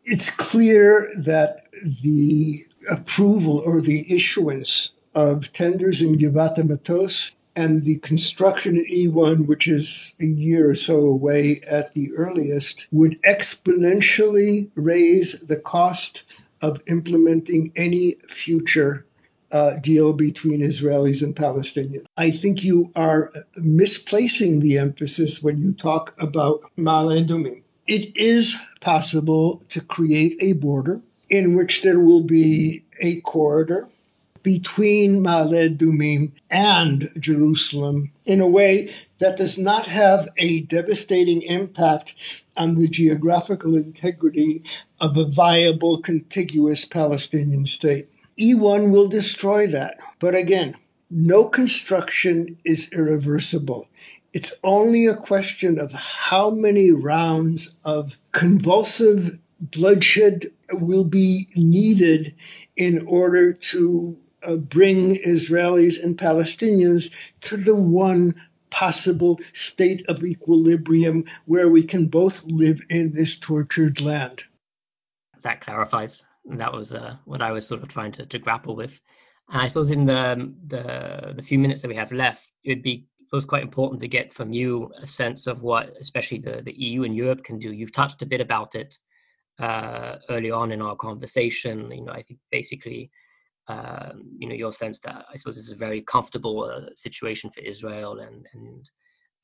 It's 0.06 0.30
clear 0.30 1.12
that 1.20 1.68
the 2.02 2.64
approval 2.90 3.64
or 3.66 3.80
the 3.82 4.14
issuance 4.14 4.92
of 5.16 5.54
tenders 5.54 6.02
in 6.02 6.18
Givat 6.18 6.62
Matos 6.68 7.32
and 7.56 7.84
the 7.84 7.98
construction 7.98 8.78
in 8.78 8.86
E1, 8.86 9.46
which 9.46 9.68
is 9.68 10.14
a 10.20 10.26
year 10.26 10.70
or 10.70 10.76
so 10.76 11.00
away 11.00 11.62
at 11.70 11.94
the 11.94 12.14
earliest, 12.14 12.88
would 12.92 13.22
exponentially 13.22 14.70
raise 14.76 15.42
the 15.42 15.58
cost 15.58 16.24
of 16.62 16.82
implementing 16.88 17.72
any 17.76 18.14
future 18.28 19.06
uh, 19.52 19.76
deal 19.78 20.14
between 20.14 20.62
Israelis 20.62 21.22
and 21.22 21.36
Palestinians. 21.36 22.06
I 22.18 22.32
think 22.32 22.64
you 22.64 22.92
are 22.96 23.32
misplacing 23.58 24.60
the 24.60 24.80
emphasis 24.80 25.44
when 25.44 25.60
you 25.60 25.74
talk 25.74 26.16
about 26.20 26.64
Ma'ale 26.78 27.24
Adumim. 27.24 27.62
It 27.86 28.18
is 28.18 28.58
possible 28.82 29.62
to 29.70 29.82
create 29.82 30.38
a 30.40 30.54
border 30.54 31.02
in 31.30 31.56
which 31.56 31.82
there 31.82 32.00
will 32.00 32.24
be 32.24 32.86
a 33.00 33.22
corridor 33.22 33.90
between 34.44 35.24
Ma'ale 35.24 35.70
Adumim 35.70 36.34
and 36.50 37.10
Jerusalem 37.18 38.12
in 38.26 38.42
a 38.42 38.48
way 38.48 38.94
that 39.20 39.38
does 39.38 39.58
not 39.58 39.86
have 39.86 40.28
a 40.38 40.62
devastating 40.62 41.42
impact 41.44 42.16
on 42.56 42.76
the 42.76 42.88
geographical 42.88 43.76
integrity 43.76 44.64
of 45.00 45.18
a 45.18 45.26
viable 45.26 46.02
contiguous 46.02 46.86
Palestinian 46.86 47.66
state. 47.66 48.10
E1 48.38 48.92
will 48.92 49.08
destroy 49.08 49.68
that. 49.68 49.98
But 50.20 50.36
again, 50.36 50.76
no 51.10 51.46
construction 51.46 52.58
is 52.66 52.92
irreversible. 52.92 53.88
It's 54.34 54.54
only 54.64 55.06
a 55.06 55.16
question 55.16 55.80
of 55.80 55.92
how 55.92 56.50
many 56.50 56.92
rounds 56.92 57.76
of 57.86 58.18
convulsive 58.32 59.38
bloodshed 59.60 60.48
will 60.72 61.06
be 61.06 61.48
needed 61.56 62.36
in 62.76 63.06
order 63.06 63.54
to 63.54 64.18
uh, 64.46 64.56
bring 64.56 65.16
Israelis 65.16 66.04
and 66.04 66.18
Palestinians 66.18 67.14
to 67.42 67.58
the 67.58 67.76
one 67.76 68.36
possible 68.70 69.40
state 69.54 70.10
of 70.10 70.24
equilibrium 70.24 71.26
where 71.46 71.70
we 71.70 71.84
can 71.84 72.08
both 72.08 72.44
live 72.46 72.80
in 72.90 73.12
this 73.12 73.38
tortured 73.38 74.02
land. 74.02 74.44
That 75.44 75.62
clarifies. 75.62 76.24
That 76.46 76.74
was 76.74 76.94
uh, 76.94 77.18
what 77.26 77.42
I 77.42 77.52
was 77.52 77.68
sort 77.68 77.84
of 77.84 77.90
trying 77.90 78.14
to, 78.14 78.26
to 78.26 78.40
grapple 78.40 78.76
with. 78.76 79.00
And 79.50 79.62
I 79.62 79.68
suppose 79.68 79.92
in 79.92 80.06
the, 80.06 80.54
the, 80.66 81.34
the 81.36 81.44
few 81.44 81.60
minutes 81.60 81.84
that 81.84 81.90
we 81.90 81.96
have 81.96 82.12
left, 82.12 82.48
it 82.64 82.70
would 82.70 82.84
be 82.84 83.08
it 83.20 83.36
was 83.36 83.46
quite 83.46 83.64
important 83.64 84.02
to 84.02 84.08
get 84.08 84.34
from 84.34 84.54
you 84.54 84.92
a 85.02 85.08
sense 85.08 85.48
of 85.48 85.62
what, 85.62 85.96
especially 86.00 86.40
the, 86.40 86.62
the 86.64 86.74
EU 86.74 87.04
and 87.04 87.16
Europe 87.16 87.44
can 87.44 87.60
do. 87.60 87.72
You've 87.72 87.92
touched 87.92 88.22
a 88.22 88.28
bit 88.28 88.42
about 88.42 88.76
it 88.76 88.98
uh, 89.60 90.18
early 90.30 90.52
on 90.52 90.72
in 90.72 90.82
our 90.82 90.96
conversation. 90.96 91.92
You 91.92 92.06
know, 92.06 92.12
I 92.12 92.22
think 92.22 92.40
basically 92.52 93.12
you 93.70 94.48
know, 94.48 94.56
your 94.56 94.72
sense 94.72 95.00
that 95.02 95.26
I 95.32 95.36
suppose 95.38 95.56
this 95.56 95.68
is 95.68 95.74
a 95.74 95.78
very 95.78 96.02
comfortable 96.02 96.64
uh, 96.64 96.90
situation 96.96 97.50
for 97.50 97.62
Israel 97.62 98.20
and 98.20 98.46
and 98.54 98.90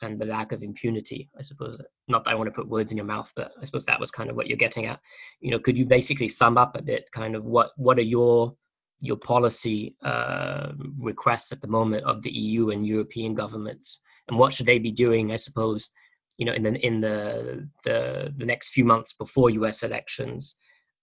and 0.02 0.20
the 0.20 0.26
lack 0.26 0.52
of 0.52 0.64
impunity. 0.64 1.30
I 1.38 1.42
suppose 1.42 1.80
not 2.08 2.24
that 2.24 2.32
I 2.32 2.36
want 2.36 2.48
to 2.48 2.54
put 2.54 2.70
words 2.70 2.92
in 2.92 2.98
your 2.98 3.06
mouth, 3.06 3.32
but 3.36 3.52
I 3.62 3.66
suppose 3.66 3.86
that 3.86 4.00
was 4.00 4.12
kind 4.12 4.30
of 4.30 4.36
what 4.36 4.48
you're 4.48 4.58
getting 4.58 4.86
at. 4.86 5.00
You 5.40 5.52
know, 5.52 5.60
could 5.60 5.78
you 5.78 5.86
basically 5.86 6.30
sum 6.30 6.58
up 6.58 6.76
a 6.76 6.82
bit, 6.82 7.12
kind 7.12 7.36
of 7.36 7.46
what 7.46 7.72
what 7.76 7.98
are 7.98 8.04
your 8.04 8.56
your 9.02 9.18
policy 9.18 9.96
uh, 10.04 10.74
requests 10.98 11.52
at 11.54 11.62
the 11.62 11.68
moment 11.68 12.04
of 12.04 12.22
the 12.22 12.32
EU 12.32 12.70
and 12.70 12.86
European 12.86 13.34
governments, 13.34 14.00
and 14.28 14.38
what 14.38 14.54
should 14.54 14.66
they 14.66 14.80
be 14.80 14.92
doing? 14.92 15.32
I 15.32 15.38
suppose, 15.38 15.90
you 16.38 16.46
know, 16.46 16.54
in 16.54 16.64
the 16.64 16.86
in 16.86 17.02
the 17.02 17.70
the, 17.84 18.34
the 18.36 18.46
next 18.46 18.70
few 18.70 18.86
months 18.86 19.14
before 19.14 19.50
U.S. 19.52 19.84
elections 19.84 20.56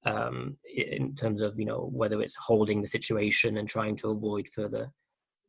um, 0.04 0.54
in 0.74 1.14
terms 1.14 1.40
of 1.40 1.58
you 1.58 1.66
know 1.66 1.88
whether 1.92 2.20
it's 2.20 2.36
holding 2.36 2.82
the 2.82 2.88
situation 2.88 3.58
and 3.58 3.68
trying 3.68 3.96
to 3.96 4.10
avoid 4.10 4.48
further 4.48 4.90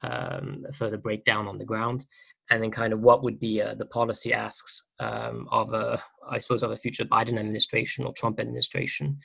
um, 0.02 0.66
further 0.74 0.98
breakdown 0.98 1.48
on 1.48 1.58
the 1.58 1.66
ground, 1.66 2.06
and 2.50 2.62
then 2.62 2.72
kind 2.72 2.94
of 2.94 3.00
what 3.00 3.24
would 3.24 3.40
be 3.40 3.62
uh, 3.62 3.76
the 3.76 3.86
policy 3.86 4.34
asks 4.34 4.90
um, 5.00 5.48
of 5.52 5.74
a, 5.74 6.02
I 6.30 6.40
suppose, 6.40 6.64
of 6.64 6.72
a 6.72 6.78
future 6.78 7.06
Biden 7.06 7.40
administration 7.40 8.06
or 8.06 8.14
Trump 8.14 8.40
administration. 8.40 9.20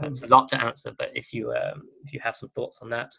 Uh, 0.00 0.08
it's 0.08 0.22
a 0.22 0.28
lot 0.28 0.48
to 0.48 0.62
answer, 0.62 0.92
but 0.98 1.10
if 1.14 1.32
you 1.32 1.52
um, 1.52 1.82
if 2.04 2.12
you 2.12 2.20
have 2.22 2.36
some 2.36 2.50
thoughts 2.50 2.80
on 2.82 2.90
that. 2.90 3.12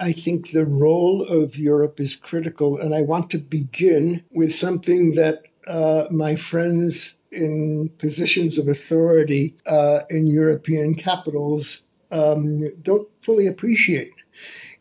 I 0.00 0.12
think 0.12 0.50
the 0.50 0.66
role 0.66 1.22
of 1.22 1.56
Europe 1.56 2.00
is 2.00 2.16
critical, 2.16 2.78
and 2.78 2.94
I 2.94 3.02
want 3.02 3.30
to 3.30 3.38
begin 3.38 4.24
with 4.32 4.52
something 4.52 5.12
that 5.12 5.44
uh, 5.66 6.06
my 6.10 6.36
friends 6.36 7.18
in 7.30 7.90
positions 7.98 8.58
of 8.58 8.68
authority 8.68 9.56
uh, 9.66 10.00
in 10.10 10.26
European 10.26 10.94
capitals 10.94 11.80
um, 12.10 12.68
don't 12.82 13.08
fully 13.20 13.46
appreciate. 13.46 14.12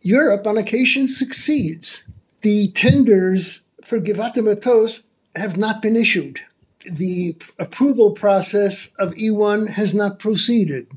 Europe 0.01 0.45
on 0.45 0.57
occasion 0.57 1.07
succeeds. 1.07 2.03
The 2.41 2.69
tenders 2.69 3.61
for 3.83 3.99
Givat 3.99 4.41
Matos 4.43 5.03
have 5.35 5.57
not 5.57 5.81
been 5.81 5.95
issued. 5.95 6.41
The 6.85 7.37
approval 7.57 8.11
process 8.11 8.91
of 8.99 9.15
E1 9.15 9.69
has 9.69 9.93
not 9.93 10.19
proceeded. 10.19 10.87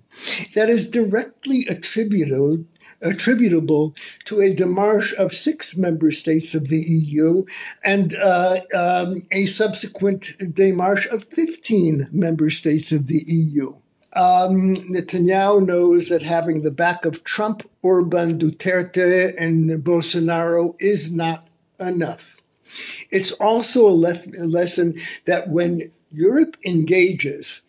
That 0.54 0.68
is 0.68 0.90
directly 0.90 1.66
attributable 1.68 2.64
attributable 3.00 3.94
to 4.24 4.40
a 4.40 4.54
demarche 4.54 5.12
of 5.14 5.32
six 5.32 5.76
member 5.76 6.10
states 6.10 6.54
of 6.54 6.66
the 6.66 6.78
EU 6.78 7.44
and 7.84 8.14
uh, 8.14 8.58
um, 8.74 9.26
a 9.30 9.46
subsequent 9.46 10.32
demarche 10.40 11.06
of 11.06 11.24
15 11.24 12.08
member 12.12 12.50
states 12.50 12.92
of 12.92 13.06
the 13.06 13.22
EU. 13.26 13.74
Um, 14.12 14.74
Netanyahu 14.74 15.66
knows 15.66 16.08
that 16.08 16.22
having 16.22 16.62
the 16.62 16.70
back 16.70 17.04
of 17.04 17.22
Trump, 17.22 17.68
Orban, 17.82 18.38
Duterte, 18.38 19.34
and 19.38 19.68
Bolsonaro 19.84 20.74
is 20.80 21.12
not 21.12 21.46
enough. 21.78 22.40
It's 23.10 23.32
also 23.32 23.88
a, 23.88 23.90
le- 23.90 24.22
a 24.40 24.46
lesson 24.46 24.96
that 25.26 25.48
when 25.48 25.92
Europe 26.10 26.56
engages, 26.64 27.60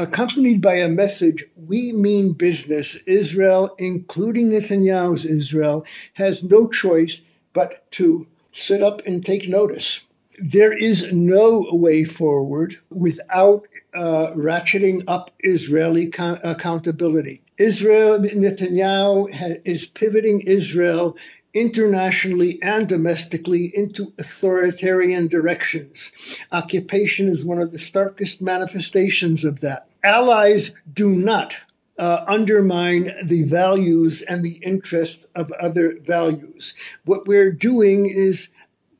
accompanied 0.00 0.62
by 0.62 0.76
a 0.76 0.88
message, 0.88 1.44
we 1.56 1.92
mean 1.92 2.32
business. 2.32 2.96
Israel, 3.06 3.74
including 3.78 4.50
Netanyahu's 4.50 5.26
Israel, 5.26 5.84
has 6.14 6.42
no 6.42 6.68
choice 6.68 7.20
but 7.52 7.90
to 7.92 8.26
sit 8.50 8.82
up 8.82 9.06
and 9.06 9.24
take 9.24 9.48
notice. 9.48 10.00
There 10.42 10.72
is 10.72 11.12
no 11.12 11.66
way 11.70 12.04
forward 12.04 12.76
without 12.88 13.68
uh, 13.92 14.30
ratcheting 14.34 15.04
up 15.06 15.30
Israeli 15.38 16.06
co- 16.06 16.38
accountability. 16.42 17.42
Israel, 17.58 18.18
Netanyahu 18.20 19.30
ha- 19.32 19.60
is 19.66 19.86
pivoting 19.86 20.40
Israel 20.40 21.18
internationally 21.52 22.58
and 22.62 22.88
domestically 22.88 23.70
into 23.74 24.14
authoritarian 24.18 25.28
directions. 25.28 26.10
Occupation 26.50 27.28
is 27.28 27.44
one 27.44 27.60
of 27.60 27.70
the 27.70 27.78
starkest 27.78 28.40
manifestations 28.40 29.44
of 29.44 29.60
that. 29.60 29.90
Allies 30.02 30.74
do 30.90 31.10
not 31.10 31.54
uh, 31.98 32.24
undermine 32.26 33.10
the 33.24 33.42
values 33.42 34.22
and 34.22 34.42
the 34.42 34.58
interests 34.62 35.26
of 35.34 35.52
other 35.52 35.98
values. 36.00 36.74
What 37.04 37.26
we're 37.26 37.52
doing 37.52 38.06
is 38.06 38.48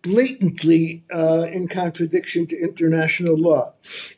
blatantly 0.02 1.04
uh, 1.12 1.46
in 1.52 1.68
contradiction 1.68 2.46
to 2.46 2.56
international 2.58 3.36
law. 3.36 3.72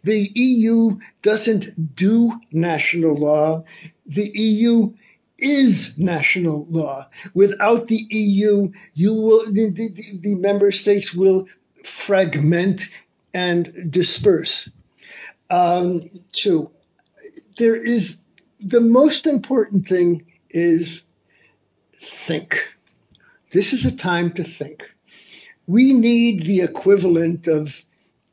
The 0.04 0.28
EU 0.34 0.98
doesn't 1.22 1.94
do 1.96 2.32
national 2.52 3.16
law. 3.16 3.64
The 4.06 4.30
EU 4.34 4.92
is 5.38 5.94
national 5.98 6.66
law. 6.70 7.08
Without 7.34 7.88
the 7.88 8.00
EU, 8.10 8.70
you 8.94 9.14
will 9.14 9.44
the, 9.52 9.70
the, 9.70 10.18
the 10.20 10.34
member 10.36 10.70
states 10.70 11.12
will 11.12 11.48
fragment 11.84 12.88
and 13.34 13.90
disperse. 13.90 14.68
Um, 15.50 16.10
two, 16.30 16.70
there 17.58 17.76
is 17.82 18.18
the 18.60 18.80
most 18.80 19.26
important 19.26 19.88
thing 19.88 20.26
is 20.50 21.02
think. 21.94 22.68
This 23.50 23.72
is 23.72 23.84
a 23.84 23.94
time 23.94 24.32
to 24.34 24.44
think. 24.44 24.91
We 25.66 25.92
need 25.92 26.40
the 26.40 26.62
equivalent 26.62 27.46
of 27.46 27.84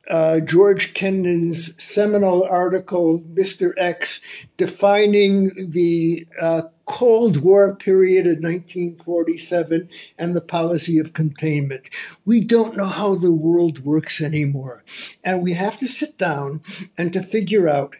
uh, 0.08 0.40
George 0.40 0.92
Kennan's 0.92 1.80
seminal 1.82 2.42
article, 2.42 3.20
Mr. 3.20 3.72
X, 3.76 4.20
defining 4.56 5.50
the 5.68 6.26
uh, 6.40 6.62
Cold 6.84 7.36
War 7.36 7.76
period 7.76 8.26
of 8.26 8.42
1947 8.42 9.88
and 10.18 10.34
the 10.34 10.40
policy 10.40 10.98
of 10.98 11.12
containment. 11.12 11.88
We 12.24 12.40
don't 12.40 12.76
know 12.76 12.86
how 12.86 13.14
the 13.14 13.30
world 13.30 13.84
works 13.84 14.20
anymore. 14.20 14.82
And 15.22 15.42
we 15.42 15.52
have 15.52 15.78
to 15.78 15.86
sit 15.86 16.18
down 16.18 16.62
and 16.98 17.12
to 17.12 17.22
figure 17.22 17.68
out 17.68 17.94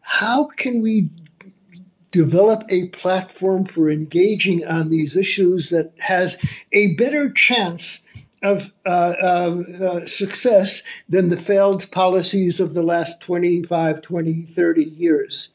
how 0.00 0.44
can 0.44 0.82
we 0.82 1.10
develop 2.12 2.62
a 2.68 2.88
platform 2.88 3.64
for 3.64 3.90
engaging 3.90 4.64
on 4.64 4.90
these 4.90 5.16
issues 5.16 5.70
that 5.70 5.92
has 5.98 6.36
a 6.72 6.94
better 6.94 7.30
chance 7.32 8.00
of 8.46 8.72
uh, 8.84 8.88
uh, 8.88 10.00
success 10.00 10.82
than 11.08 11.28
the 11.28 11.36
failed 11.36 11.90
policies 11.90 12.60
of 12.60 12.74
the 12.74 12.82
last 12.82 13.20
25, 13.22 14.02
20, 14.02 14.42
30 14.42 14.84
years. 14.84 15.48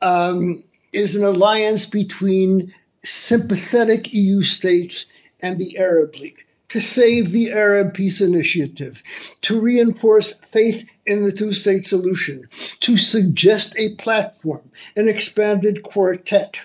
Um, 0.00 0.62
is 0.92 1.16
an 1.16 1.24
alliance 1.24 1.86
between 1.86 2.72
sympathetic 3.04 4.12
EU 4.14 4.42
states 4.42 5.06
and 5.42 5.58
the 5.58 5.78
Arab 5.78 6.14
League 6.16 6.46
to 6.68 6.80
save 6.80 7.30
the 7.30 7.52
Arab 7.52 7.94
Peace 7.94 8.20
Initiative, 8.20 9.02
to 9.42 9.60
reinforce 9.60 10.32
faith 10.32 10.88
in 11.04 11.24
the 11.24 11.32
two 11.32 11.52
state 11.52 11.86
solution, 11.86 12.48
to 12.80 12.96
suggest 12.96 13.74
a 13.78 13.94
platform, 13.94 14.70
an 14.96 15.08
expanded 15.08 15.82
quartet, 15.82 16.56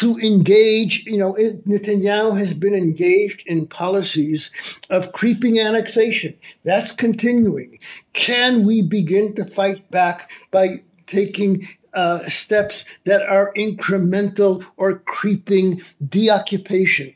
to 0.00 0.18
engage. 0.18 1.04
You 1.06 1.18
know, 1.18 1.34
Netanyahu 1.34 2.36
has 2.38 2.54
been 2.54 2.74
engaged 2.74 3.44
in 3.46 3.66
policies 3.66 4.50
of 4.88 5.12
creeping 5.12 5.60
annexation. 5.60 6.34
That's 6.64 6.92
continuing. 6.92 7.80
Can 8.12 8.64
we 8.64 8.82
begin 8.82 9.34
to 9.34 9.44
fight 9.44 9.90
back 9.90 10.30
by 10.50 10.82
taking 11.06 11.68
uh, 11.92 12.18
steps 12.18 12.86
that 13.04 13.22
are 13.22 13.52
incremental 13.54 14.64
or 14.76 15.00
creeping 15.00 15.82
deoccupation. 16.06 17.12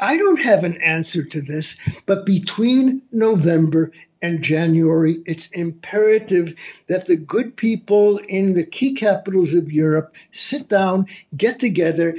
I 0.00 0.16
don't 0.16 0.40
have 0.40 0.64
an 0.64 0.80
answer 0.80 1.24
to 1.24 1.42
this, 1.42 1.76
but 2.06 2.24
between 2.24 3.02
November 3.10 3.92
and 4.22 4.42
January, 4.42 5.16
it's 5.26 5.48
imperative 5.48 6.54
that 6.88 7.06
the 7.06 7.16
good 7.16 7.56
people 7.56 8.18
in 8.18 8.52
the 8.52 8.64
key 8.64 8.92
capitals 8.94 9.54
of 9.54 9.72
Europe 9.72 10.14
sit 10.30 10.68
down, 10.68 11.06
get 11.36 11.58
together, 11.58 12.16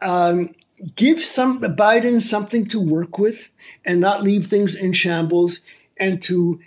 um, 0.00 0.54
give 0.96 1.20
some 1.20 1.60
Biden 1.60 2.22
something 2.22 2.66
to 2.68 2.80
work 2.80 3.18
with, 3.18 3.50
and 3.84 4.00
not 4.00 4.22
leave 4.22 4.46
things 4.46 4.74
in 4.76 4.94
shambles, 4.94 5.60
and 5.98 6.22
to 6.22 6.60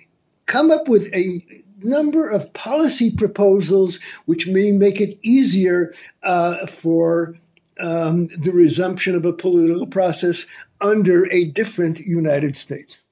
come 0.45 0.69
up 0.69 0.87
with 0.87 1.13
a 1.15 1.43
number 1.81 2.29
of 2.29 2.53
policy 2.53 3.11
proposals 3.11 3.99
which 4.25 4.47
may 4.47 4.71
make 4.71 5.01
it 5.01 5.17
easier 5.23 5.93
uh, 6.21 6.65
for 6.67 7.35
um, 7.79 8.27
the 8.27 8.51
resumption 8.53 9.15
of 9.15 9.25
a 9.25 9.33
political 9.33 9.87
process 9.87 10.45
under 10.81 11.31
a 11.31 11.45
different 11.45 11.99
United 11.99 12.55
States. 12.57 13.03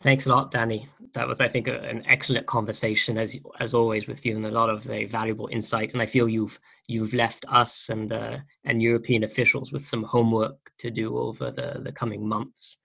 Thanks 0.00 0.26
a 0.26 0.28
lot, 0.28 0.52
Danny. 0.52 0.88
That 1.14 1.26
was, 1.26 1.40
I 1.40 1.48
think, 1.48 1.66
a, 1.66 1.76
an 1.80 2.04
excellent 2.06 2.46
conversation 2.46 3.18
as 3.18 3.36
as 3.58 3.74
always 3.74 4.06
with 4.06 4.24
you, 4.24 4.36
and 4.36 4.46
a 4.46 4.50
lot 4.50 4.70
of 4.70 4.84
very 4.84 5.06
valuable 5.06 5.48
insight. 5.50 5.92
And 5.92 6.00
I 6.00 6.06
feel 6.06 6.28
you've 6.28 6.60
you've 6.86 7.14
left 7.14 7.44
us 7.48 7.88
and 7.88 8.12
uh, 8.12 8.38
and 8.64 8.80
European 8.80 9.24
officials 9.24 9.72
with 9.72 9.84
some 9.84 10.04
homework 10.04 10.70
to 10.78 10.90
do 10.90 11.18
over 11.18 11.50
the 11.50 11.80
the 11.82 11.92
coming 11.92 12.28
months. 12.28 12.76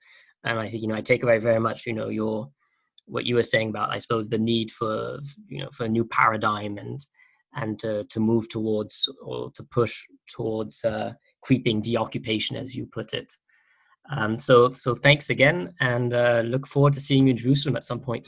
And 0.43 0.57
I 0.57 0.69
think 0.69 0.81
you 0.81 0.87
know 0.87 0.95
I 0.95 1.01
take 1.01 1.21
away 1.21 1.37
very 1.37 1.59
much 1.59 1.85
you 1.85 1.93
know 1.93 2.09
your 2.09 2.49
what 3.05 3.25
you 3.25 3.35
were 3.35 3.43
saying 3.43 3.69
about 3.69 3.91
I 3.91 3.99
suppose 3.99 4.29
the 4.29 4.39
need 4.39 4.71
for 4.71 5.19
you 5.47 5.59
know 5.59 5.69
for 5.71 5.85
a 5.85 5.89
new 5.89 6.05
paradigm 6.05 6.79
and 6.79 7.05
and 7.55 7.79
to, 7.79 8.03
to 8.05 8.19
move 8.19 8.49
towards 8.49 9.09
or 9.21 9.51
to 9.51 9.63
push 9.63 10.03
towards 10.27 10.83
uh, 10.83 11.13
creeping 11.41 11.81
deoccupation, 11.81 12.55
as 12.57 12.75
you 12.75 12.85
put 12.85 13.13
it. 13.13 13.35
Um, 14.11 14.39
so, 14.39 14.69
so 14.69 14.95
thanks 14.95 15.29
again, 15.29 15.73
and 15.79 16.13
uh, 16.13 16.41
look 16.45 16.67
forward 16.67 16.93
to 16.93 17.01
seeing 17.01 17.27
you 17.27 17.31
in 17.31 17.37
Jerusalem 17.37 17.75
at 17.75 17.83
some 17.83 17.99
point. 17.99 18.27